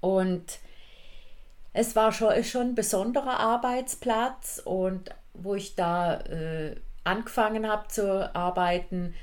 [0.00, 0.60] Und
[1.72, 8.34] es war schon, schon ein besonderer Arbeitsplatz und wo ich da äh, angefangen habe zu
[8.34, 9.14] arbeiten,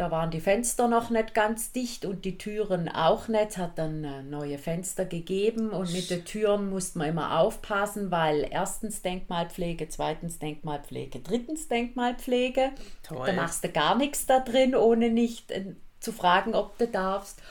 [0.00, 3.58] da waren die Fenster noch nicht ganz dicht und die Türen auch nicht.
[3.58, 8.48] Hat dann äh, neue Fenster gegeben und mit den Türen musste man immer aufpassen, weil
[8.50, 12.70] erstens Denkmalpflege, zweitens Denkmalpflege, drittens Denkmalpflege.
[13.02, 13.26] Toll.
[13.26, 17.42] Da machst du gar nichts da drin, ohne nicht äh, zu fragen, ob du darfst.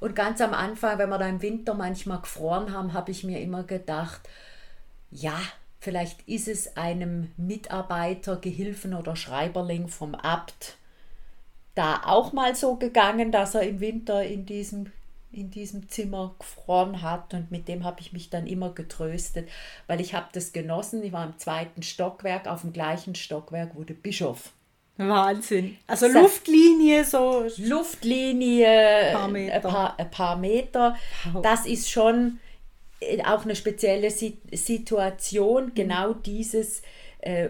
[0.00, 3.42] Und ganz am Anfang, wenn wir da im Winter manchmal gefroren haben, habe ich mir
[3.42, 4.22] immer gedacht,
[5.10, 5.38] ja,
[5.80, 10.78] vielleicht ist es einem Mitarbeiter, Gehilfen oder Schreiberling vom Abt
[11.74, 14.92] da auch mal so gegangen, dass er im Winter in diesem,
[15.32, 19.48] in diesem Zimmer gefroren hat und mit dem habe ich mich dann immer getröstet,
[19.86, 21.02] weil ich habe das genossen.
[21.02, 24.52] Ich war im zweiten Stockwerk, auf dem gleichen Stockwerk, der Bischof
[24.96, 25.76] Wahnsinn.
[25.88, 29.28] Also Sa- Luftlinie, so Luftlinie, Paar.
[29.34, 30.96] Ein, paar, ein paar Meter.
[31.42, 32.38] Das ist schon
[33.00, 36.82] äh, auch eine spezielle Si- Situation, genau dieses
[37.20, 37.48] äh,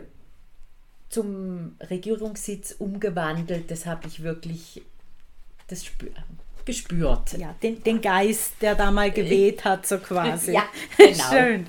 [1.15, 3.71] zum Regierungssitz umgewandelt.
[3.71, 4.83] Das habe ich wirklich
[5.69, 6.11] das spür,
[6.65, 7.33] gespürt.
[7.39, 10.53] ja, den, den Geist, der da mal geweht hat, so quasi.
[10.53, 10.65] Ja,
[10.99, 11.31] genau.
[11.31, 11.67] Schön.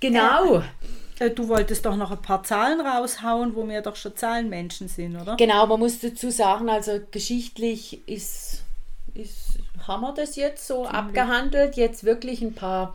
[0.00, 0.62] Genau.
[1.18, 5.16] Äh, du wolltest doch noch ein paar Zahlen raushauen, wo wir doch schon Zahlenmenschen sind,
[5.16, 5.36] oder?
[5.36, 8.62] Genau, man muss dazu sagen, also geschichtlich ist,
[9.14, 11.76] ist haben wir das jetzt so abgehandelt.
[11.76, 12.94] Jetzt wirklich ein paar,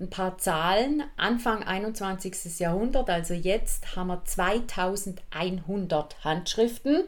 [0.00, 1.04] ein paar Zahlen.
[1.16, 2.58] Anfang 21.
[2.58, 7.04] Jahrhundert, also jetzt haben wir 2100 Handschriften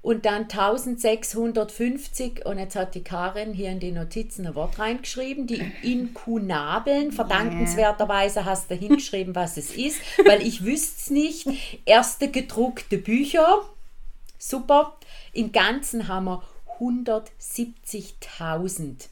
[0.00, 5.46] und dann 1650 und jetzt hat die Karin hier in die Notizen ein Wort reingeschrieben,
[5.46, 7.12] die Inkunabeln.
[7.12, 11.48] Verdankenswerterweise hast du hingeschrieben, was es ist, weil ich wüsste es nicht.
[11.84, 13.62] Erste gedruckte Bücher,
[14.38, 14.96] super.
[15.32, 16.42] Im Ganzen haben wir
[16.78, 19.08] 170.000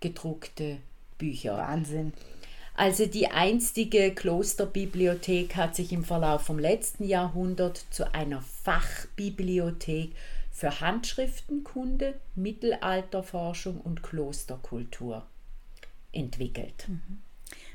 [0.00, 0.78] gedruckte
[1.18, 1.56] Bücher.
[1.56, 2.12] Wahnsinn.
[2.74, 10.12] Also die einstige Klosterbibliothek hat sich im Verlauf vom letzten Jahrhundert zu einer Fachbibliothek
[10.50, 15.26] für Handschriftenkunde, Mittelalterforschung und Klosterkultur
[16.12, 16.88] entwickelt.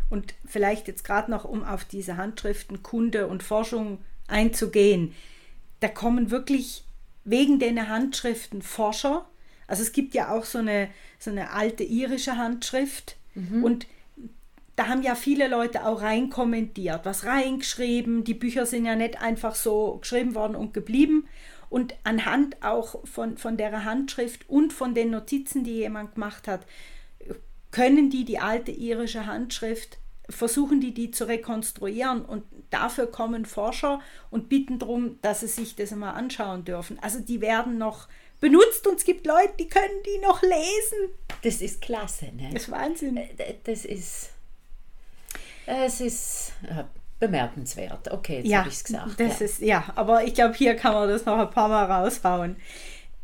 [0.09, 5.13] Und vielleicht jetzt gerade noch, um auf diese Handschriftenkunde und Forschung einzugehen.
[5.79, 6.83] Da kommen wirklich
[7.23, 9.27] wegen den Handschriften Forscher.
[9.67, 13.17] Also es gibt ja auch so eine, so eine alte irische Handschrift.
[13.63, 13.87] Und
[14.77, 18.23] da haben ja viele Leute auch reinkommentiert, was reingeschrieben.
[18.23, 21.27] Die Bücher sind ja nicht einfach so geschrieben worden und geblieben.
[21.69, 26.65] Und anhand auch von, von der Handschrift und von den Notizen, die jemand gemacht hat,
[27.71, 29.97] können die die alte irische Handschrift,
[30.29, 32.23] versuchen die die zu rekonstruieren.
[32.23, 36.99] Und dafür kommen Forscher und bitten darum, dass sie sich das einmal anschauen dürfen.
[37.01, 38.07] Also die werden noch
[38.39, 41.13] benutzt und es gibt Leute, die können die noch lesen.
[41.43, 42.49] Das ist klasse, ne?
[42.53, 43.17] Das ist Wahnsinn.
[43.17, 44.29] Äh, Das ist.
[45.65, 46.83] Es ist äh,
[47.19, 48.11] bemerkenswert.
[48.11, 49.19] Okay, jetzt ja, habe ich es gesagt.
[49.19, 49.45] Das ja.
[49.45, 52.55] ist, ja, aber ich glaube, hier kann man das noch ein paar Mal raushauen.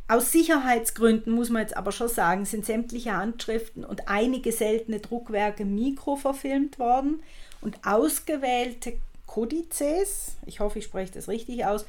[0.10, 5.64] Aus Sicherheitsgründen muss man jetzt aber schon sagen, sind sämtliche Handschriften und einige seltene Druckwerke
[5.64, 7.24] mikroverfilmt worden
[7.62, 11.86] und ausgewählte Kodizes, ich hoffe, ich spreche das richtig aus,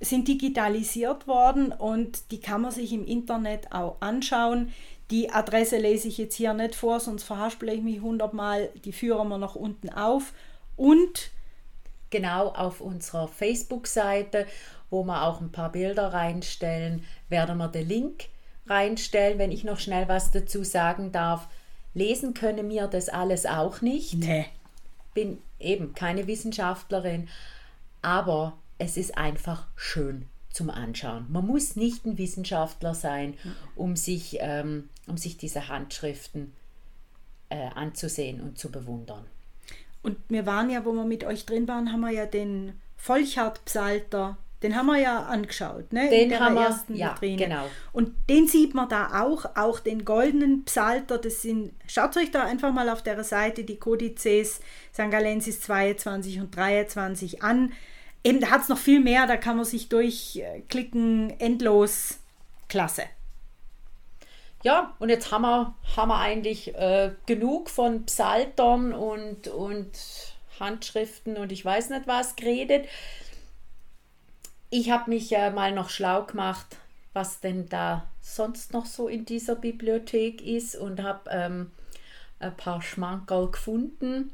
[0.00, 4.72] sind digitalisiert worden und die kann man sich im Internet auch anschauen.
[5.10, 8.70] Die Adresse lese ich jetzt hier nicht vor, sonst verhaspele ich mich hundertmal.
[8.84, 10.32] Die führen wir noch unten auf.
[10.76, 11.30] Und
[12.10, 14.46] genau auf unserer Facebook-Seite,
[14.90, 18.24] wo wir auch ein paar Bilder reinstellen, werden wir den Link
[18.66, 21.48] reinstellen, wenn ich noch schnell was dazu sagen darf.
[21.94, 24.14] Lesen können wir das alles auch nicht.
[24.14, 24.46] nee,
[25.14, 27.28] Bin eben keine Wissenschaftlerin,
[28.02, 31.26] aber es ist einfach schön zum Anschauen.
[31.28, 33.34] Man muss nicht ein Wissenschaftler sein,
[33.74, 36.52] um sich, ähm, um sich diese Handschriften
[37.50, 39.24] äh, anzusehen und zu bewundern.
[40.02, 44.38] Und wir waren ja, wo wir mit euch drin waren, haben wir ja den Volchard-Psalter,
[44.62, 46.08] den haben wir ja angeschaut, ne?
[46.08, 47.36] Den in der haben wir, ersten ja, Vitrine.
[47.36, 47.64] genau.
[47.92, 52.44] Und den sieht man da auch, auch den goldenen Psalter, das sind, schaut euch da
[52.44, 54.60] einfach mal auf der Seite die Kodizes
[54.94, 55.10] St.
[55.10, 57.72] Galensis 22 und 23 an.
[58.26, 62.18] Eben, da hat es noch viel mehr, da kann man sich durchklicken, endlos.
[62.68, 63.04] Klasse.
[64.64, 69.90] Ja, und jetzt haben wir, haben wir eigentlich äh, genug von Psaltern und, und
[70.58, 72.88] Handschriften und ich weiß nicht was geredet.
[74.70, 76.78] Ich habe mich äh, mal noch schlau gemacht,
[77.12, 81.70] was denn da sonst noch so in dieser Bibliothek ist und habe ähm,
[82.40, 84.32] ein paar Schmankerl gefunden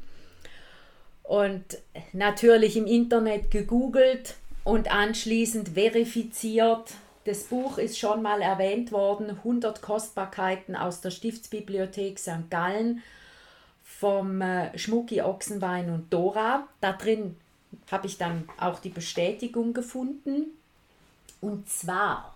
[1.23, 1.63] und
[2.11, 6.93] natürlich im Internet gegoogelt und anschließend verifiziert.
[7.25, 12.49] Das Buch ist schon mal erwähnt worden, 100 Kostbarkeiten aus der Stiftsbibliothek St.
[12.49, 13.01] Gallen
[13.83, 16.67] vom äh, Schmucki Ochsenwein und Dora.
[16.81, 17.37] Da drin
[17.89, 20.47] habe ich dann auch die Bestätigung gefunden.
[21.39, 22.35] Und zwar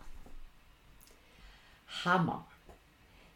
[2.05, 2.46] Hammer.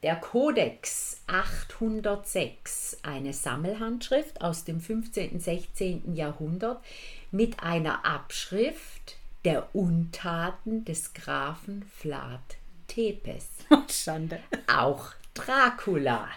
[0.03, 5.33] Der Kodex 806, eine Sammelhandschrift aus dem 15.
[5.33, 6.15] und 16.
[6.15, 6.83] Jahrhundert
[7.29, 12.39] mit einer Abschrift der Untaten des Grafen Vlad
[12.87, 13.45] Tepes,
[13.91, 14.39] Schande.
[14.67, 16.27] auch Dracula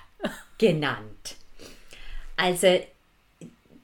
[0.58, 1.36] genannt.
[2.36, 2.80] Also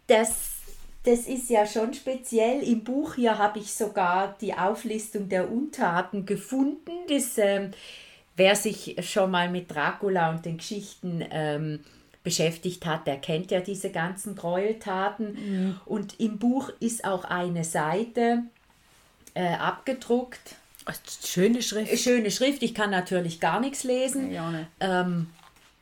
[0.07, 0.59] das,
[1.05, 2.63] das ist ja schon speziell.
[2.63, 6.93] Im Buch hier habe ich sogar die Auflistung der Untaten gefunden.
[7.09, 7.73] Das, ähm,
[8.41, 11.81] wer sich schon mal mit Dracula und den Geschichten ähm,
[12.25, 15.79] beschäftigt hat, der kennt ja diese ganzen Gräueltaten.
[15.85, 18.45] Und im Buch ist auch eine Seite
[19.35, 20.57] äh, abgedruckt.
[21.23, 21.99] Schöne Schrift.
[21.99, 24.33] Schöne Schrift, ich kann natürlich gar nichts lesen.
[24.33, 24.69] Ja, ne.
[24.81, 25.27] Ähm,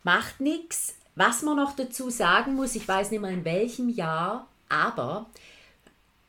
[0.02, 0.96] macht nichts.
[1.14, 5.26] Was man noch dazu sagen muss, ich weiß nicht mehr in welchem Jahr, aber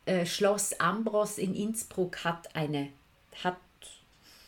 [0.05, 2.89] äh, Schloss Ambros in Innsbruck hat eine,
[3.43, 3.57] hat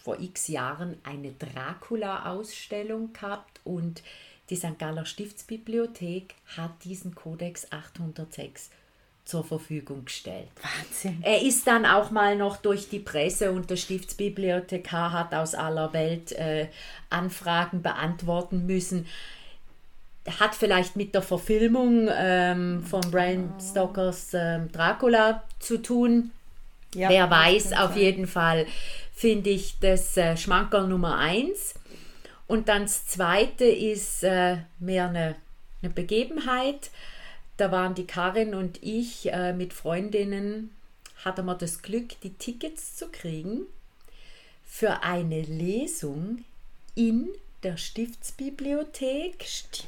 [0.04, 4.02] vor x Jahren eine Dracula-Ausstellung gehabt und
[4.50, 4.78] die St.
[4.78, 8.70] Galler Stiftsbibliothek hat diesen Kodex 806
[9.24, 10.50] zur Verfügung gestellt.
[10.62, 11.20] Wahnsinn.
[11.22, 15.94] Er ist dann auch mal noch durch die Presse und der Stiftsbibliothekar hat aus aller
[15.94, 16.68] Welt äh,
[17.10, 19.06] Anfragen beantworten müssen.
[20.40, 26.32] Hat vielleicht mit der Verfilmung ähm, von Bram Stokers ähm, Dracula zu tun.
[26.94, 28.66] Ja, Wer weiß, auf jeden Fall
[29.22, 31.76] finde ich das äh, Schmankerl Nummer eins.
[32.48, 35.36] Und dann das zweite ist äh, mehr eine,
[35.84, 36.90] eine Begebenheit.
[37.58, 40.72] Da waren die Karin und ich äh, mit Freundinnen,
[41.24, 43.68] hatten wir das Glück, die Tickets zu kriegen
[44.66, 46.44] für eine Lesung
[46.96, 47.30] in
[47.62, 49.44] der Stiftsbibliothek.
[49.44, 49.88] Stimmt.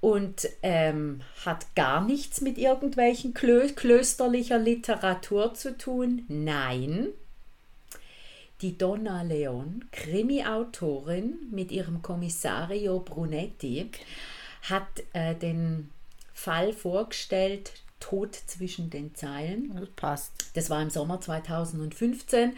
[0.00, 6.24] Und ähm, hat gar nichts mit irgendwelchen Klö klösterlicher Literatur zu tun.
[6.28, 7.08] Nein.
[8.62, 13.90] Die Donna Leon, Krimi-Autorin mit ihrem Kommissario Brunetti,
[14.62, 15.90] hat äh, den
[16.32, 19.74] Fall vorgestellt, Tod zwischen den Zeilen.
[19.74, 20.32] Das passt.
[20.54, 22.52] Das war im Sommer 2015.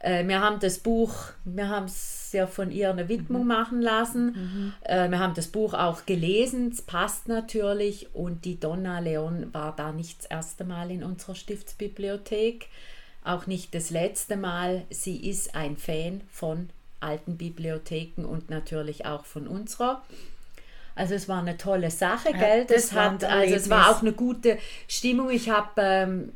[0.00, 1.14] Äh, wir haben das Buch,
[1.44, 4.74] wir haben es ja von ihr eine Widmung machen lassen.
[4.82, 8.14] Äh, wir haben das Buch auch gelesen, es passt natürlich.
[8.14, 12.68] Und die Donna Leon war da nicht das erste Mal in unserer Stiftsbibliothek,
[13.24, 14.84] auch nicht das letzte Mal.
[14.90, 20.02] Sie ist ein Fan von alten Bibliotheken und natürlich auch von unserer.
[20.94, 22.64] Also es war eine tolle Sache, Ja, gell?
[22.66, 24.58] das Das, hat, also es war auch eine gute
[24.88, 25.30] Stimmung.
[25.30, 26.32] Ich habe, ähm,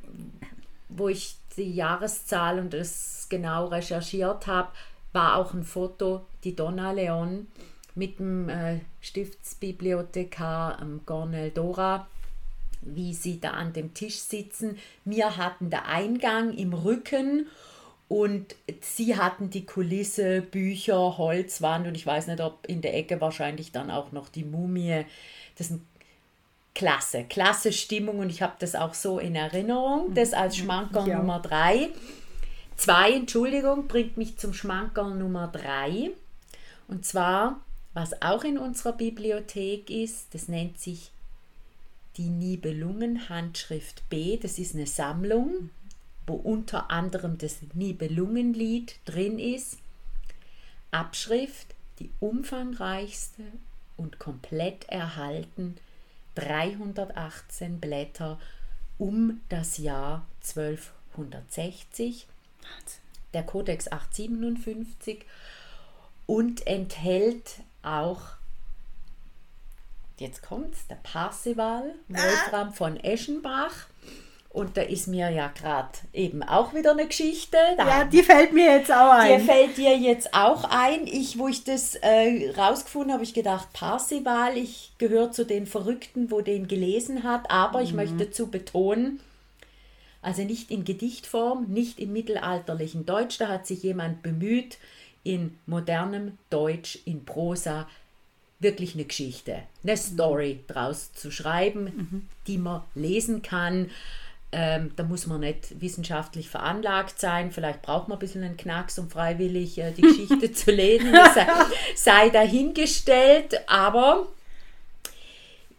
[0.89, 4.69] wo ich die Jahreszahl und das genau recherchiert habe,
[5.13, 7.47] war auch ein Foto, die Donna Leon
[7.95, 12.07] mit dem äh, Stiftsbibliothekar ähm, Gornel Dora,
[12.87, 14.79] wie sie da an dem Tisch sitzen.
[15.05, 17.47] Wir hatten den Eingang im Rücken
[18.09, 23.21] und sie hatten die Kulisse, Bücher, Holzwand und ich weiß nicht, ob in der Ecke
[23.21, 25.05] wahrscheinlich dann auch noch die Mumie.
[25.57, 25.83] Das sind
[26.75, 30.15] klasse, klasse Stimmung und ich habe das auch so in Erinnerung.
[30.15, 31.19] Das als Schmankerl auch.
[31.19, 31.91] Nummer drei.
[32.77, 36.11] Zwei, Entschuldigung, bringt mich zum Schmankerl Nummer drei.
[36.89, 37.61] Und zwar,
[37.95, 41.14] was auch in unserer Bibliothek ist, das nennt sich
[42.17, 44.37] die Nibelungen Handschrift B.
[44.37, 45.71] Das ist eine Sammlung,
[46.27, 49.79] wo unter anderem das Nibelungenlied drin ist.
[50.91, 53.43] Abschrift, die umfangreichste
[53.97, 55.77] und komplett erhalten,
[56.37, 58.41] 318 Blätter
[58.99, 62.27] um das Jahr 1260
[63.35, 65.25] der Kodex 857
[66.27, 68.23] und enthält auch,
[70.19, 73.87] jetzt kommt's, der Parsival, Wolfram von Eschenbach.
[74.51, 77.57] Und da ist mir ja gerade eben auch wieder eine Geschichte.
[77.77, 79.41] Da Ja, die fällt mir jetzt auch ein.
[79.41, 81.09] fällt dir jetzt auch ein.
[81.09, 86.31] Ich, wo ich das äh, rausgefunden habe, ich gedacht, Parsival, ich gehöre zu den Verrückten,
[86.31, 89.19] wo den gelesen hat, aber ich möchte dazu betonen,
[90.23, 94.79] also nicht in Gedichtform, nicht im mittelalterlichen Deutsch, da hat sich jemand bemüht,
[95.25, 97.89] in modernem Deutsch, in Prosa,
[98.65, 103.91] wirklich eine Geschichte, eine Story draus zu schreiben, die man lesen kann.
[104.51, 107.51] Ähm, da muss man nicht wissenschaftlich veranlagt sein.
[107.51, 111.13] Vielleicht braucht man ein bisschen einen Knacks, um freiwillig äh, die Geschichte zu lesen.
[111.13, 111.47] Sei,
[111.97, 113.69] sei dahingestellt.
[113.69, 114.29] Aber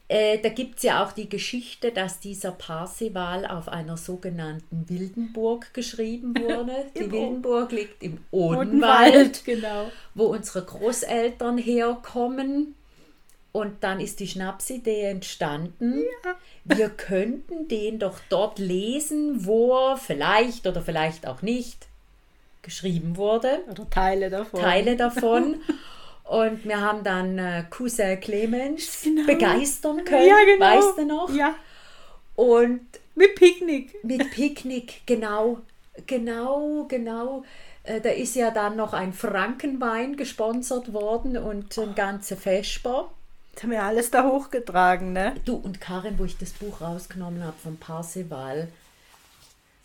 [0.07, 5.73] äh, da gibt es ja auch die Geschichte, dass dieser Parsival auf einer sogenannten Wildenburg
[5.73, 6.85] geschrieben wurde.
[6.95, 8.65] die Wildenburg liegt im Odenwald
[9.15, 9.91] Odenwald, genau.
[10.13, 12.75] wo unsere Großeltern herkommen.
[13.51, 16.03] Und dann ist die Schnapsidee entstanden.
[16.65, 21.87] Wir könnten den doch dort lesen, wo er vielleicht oder vielleicht auch nicht
[22.63, 23.59] geschrieben wurde.
[23.71, 24.59] Oder Teile davon.
[24.59, 25.61] Teile davon.
[26.27, 29.25] Und wir haben dann äh, Cousin Clemens Genau.
[29.27, 30.65] begeistern können, Ja, genau.
[30.65, 31.29] weißt du noch?
[31.33, 31.55] Ja,
[32.35, 32.81] Und
[33.15, 34.03] mit Picknick.
[34.03, 35.59] mit Picknick, genau,
[36.07, 37.43] genau, genau.
[37.83, 43.09] Äh, Da ist ja dann noch ein Frankenwein gesponsert worden und ein ganzer Vesper.
[43.53, 45.35] Jetzt haben wir alles da hochgetragen, ne?
[45.45, 48.67] Du und Karin, wo ich das Buch rausgenommen habe vom Parseval,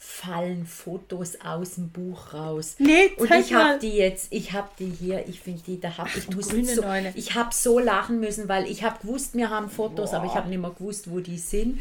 [0.03, 2.77] fallen Fotos aus dem Buch raus.
[2.79, 6.09] Nee, und ich habe die jetzt, ich habe die hier, ich finde die, da habe
[6.17, 7.13] ich, grüne so, Neune.
[7.15, 10.49] ich habe so lachen müssen, weil ich habe gewusst, wir haben Fotos, aber ich habe
[10.49, 11.81] nicht mehr gewusst, wo die sind.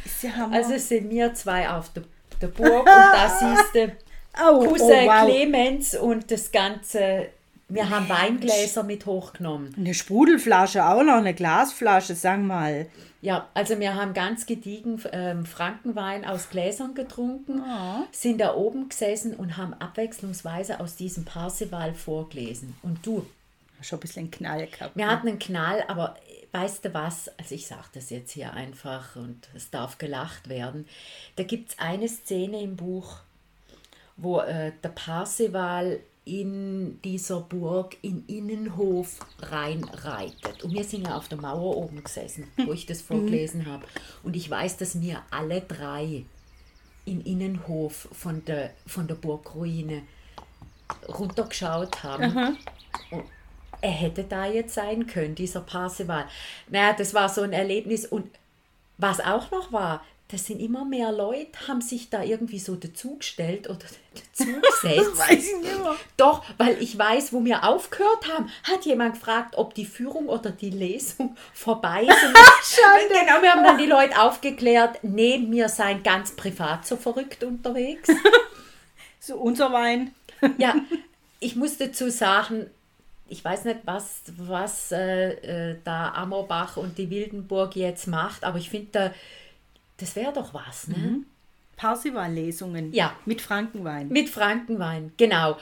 [0.51, 2.03] Also sind wir zwei auf der,
[2.41, 3.91] der Burg und da siehst du
[4.37, 5.25] Oh, Cousin oh, wow.
[5.25, 7.29] Clemens und das Ganze.
[7.67, 9.75] Wir haben Weingläser mit hochgenommen.
[9.77, 12.87] Eine Sprudelflasche auch noch, eine Glasflasche, sag mal.
[13.21, 17.61] Ja, also wir haben ganz gediegen ähm, Frankenwein aus Gläsern getrunken,
[18.11, 22.75] sind da oben gesessen und haben abwechslungsweise aus diesem Parsival vorgelesen.
[22.81, 23.25] Und du,
[23.81, 24.95] Schon ein bisschen Knall gehabt.
[24.95, 26.17] wir hatten einen Knall, aber
[26.51, 30.87] weißt du was, also ich sage das jetzt hier einfach und es darf gelacht werden,
[31.35, 33.17] da gibt es eine Szene im Buch,
[34.17, 35.99] wo äh, der Parseval
[36.29, 40.63] in dieser Burg in Innenhof reinreitet.
[40.63, 43.85] Und wir sind ja auf der Mauer oben gesessen, wo ich das vorgelesen habe.
[44.21, 46.25] Und ich weiß, dass wir alle drei
[47.05, 50.03] in Innenhof von der, von der Burgruine
[51.07, 52.57] runtergeschaut haben.
[53.09, 53.23] Und
[53.81, 56.25] er hätte da jetzt sein können, dieser Parseval.
[56.69, 58.05] Naja, das war so ein Erlebnis.
[58.05, 58.27] Und
[58.97, 63.67] was auch noch war, das sind immer mehr Leute, haben sich da irgendwie so dazugestellt
[63.67, 63.79] oder
[64.13, 65.17] dazugesetzt.
[65.17, 65.95] Das weiß ich nicht mehr.
[66.17, 70.51] Doch, weil ich weiß, wo wir aufgehört haben, hat jemand gefragt, ob die Führung oder
[70.51, 72.37] die Lesung vorbei sind.
[72.63, 73.07] Schande.
[73.09, 78.09] genau, wir haben dann die Leute aufgeklärt, nee, wir seien ganz privat so verrückt unterwegs.
[79.21, 80.15] So unser Wein.
[80.57, 80.75] ja,
[81.41, 82.67] ich muss dazu sagen,
[83.27, 88.57] ich weiß nicht, was, was äh, äh, da Ammerbach und die Wildenburg jetzt macht, aber
[88.57, 89.11] ich finde, da,
[89.99, 91.21] das wäre doch was, ne?
[91.75, 92.93] Parsival-Lesungen.
[92.93, 93.15] Ja.
[93.25, 94.09] Mit Frankenwein.
[94.09, 95.57] Mit Frankenwein, genau.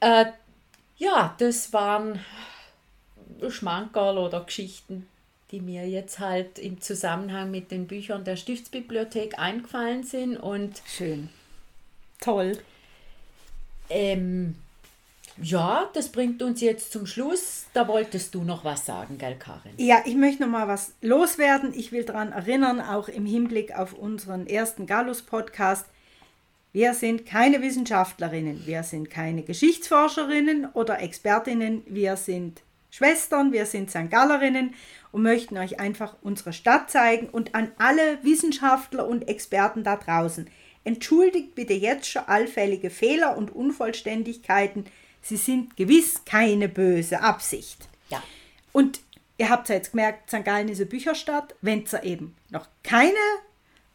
[0.00, 0.26] Äh,
[0.96, 2.20] ja, das waren
[3.48, 5.08] Schmankerl oder Geschichten,
[5.50, 10.36] die mir jetzt halt im Zusammenhang mit den Büchern der Stiftsbibliothek eingefallen sind.
[10.36, 11.30] Und Schön.
[12.20, 12.58] Toll.
[13.90, 14.56] ähm,
[15.42, 17.66] ja, das bringt uns jetzt zum Schluss.
[17.72, 19.72] Da wolltest du noch was sagen, gell, Karin?
[19.76, 21.72] Ja, ich möchte noch mal was loswerden.
[21.74, 25.86] Ich will daran erinnern, auch im Hinblick auf unseren ersten Gallus-Podcast.
[26.72, 33.90] Wir sind keine Wissenschaftlerinnen, wir sind keine Geschichtsforscherinnen oder Expertinnen, wir sind Schwestern, wir sind
[33.90, 34.10] St.
[34.10, 34.74] Gallerinnen
[35.12, 40.50] und möchten euch einfach unsere Stadt zeigen und an alle Wissenschaftler und Experten da draußen.
[40.82, 44.84] Entschuldigt bitte jetzt schon allfällige Fehler und Unvollständigkeiten.
[45.24, 47.88] Sie sind gewiss keine böse Absicht.
[48.10, 48.22] Ja.
[48.72, 49.00] Und
[49.38, 50.44] ihr habt ja jetzt gemerkt, St.
[50.44, 51.54] Gallen ist eine Bücherstadt.
[51.62, 53.14] Wenn ihr eben noch keine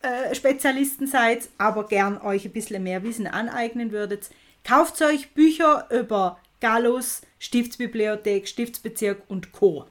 [0.01, 4.31] äh, Spezialisten seid, aber gern euch ein bisschen mehr Wissen aneignen würdet,
[4.63, 9.85] kauft euch Bücher über Gallus, Stiftsbibliothek, Stiftsbezirk und Co.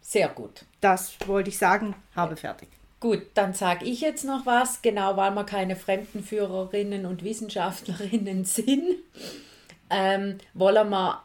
[0.00, 0.64] Sehr gut.
[0.80, 2.68] Das wollte ich sagen, habe fertig.
[3.00, 8.96] Gut, dann sage ich jetzt noch was, genau weil wir keine Fremdenführerinnen und Wissenschaftlerinnen sind,
[9.94, 11.22] ähm, wollen wir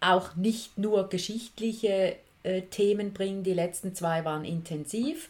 [0.00, 3.42] auch nicht nur geschichtliche äh, Themen bringen.
[3.44, 5.28] Die letzten zwei waren intensiv.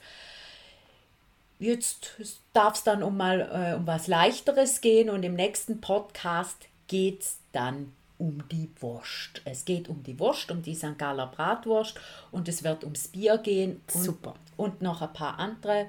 [1.58, 2.12] Jetzt
[2.52, 7.22] darf es dann um mal äh, um was Leichteres gehen und im nächsten Podcast geht
[7.22, 9.42] es dann um die Wurst.
[9.44, 10.98] Es geht um die Wurst, um die St.
[10.98, 11.98] Galler Bratwurst
[12.30, 13.80] und es wird ums Bier gehen.
[13.92, 14.34] Und, Super.
[14.56, 15.86] Und noch ein paar andere.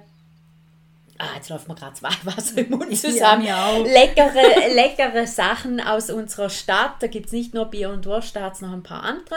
[1.21, 3.45] Ah, jetzt läuft mir gerade zwei Wasser im Mund zusammen.
[3.51, 3.83] auch.
[3.83, 6.93] leckere, leckere Sachen aus unserer Stadt.
[7.01, 9.35] Da gibt es nicht nur Bier und Wurst, da hat es noch ein paar andere.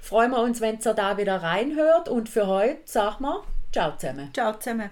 [0.00, 2.08] Freuen wir uns, wenn ihr da wieder reinhört.
[2.08, 3.42] Und für heute sagen wir
[3.72, 4.30] Ciao zusammen.
[4.32, 4.90] Ciao zusammen.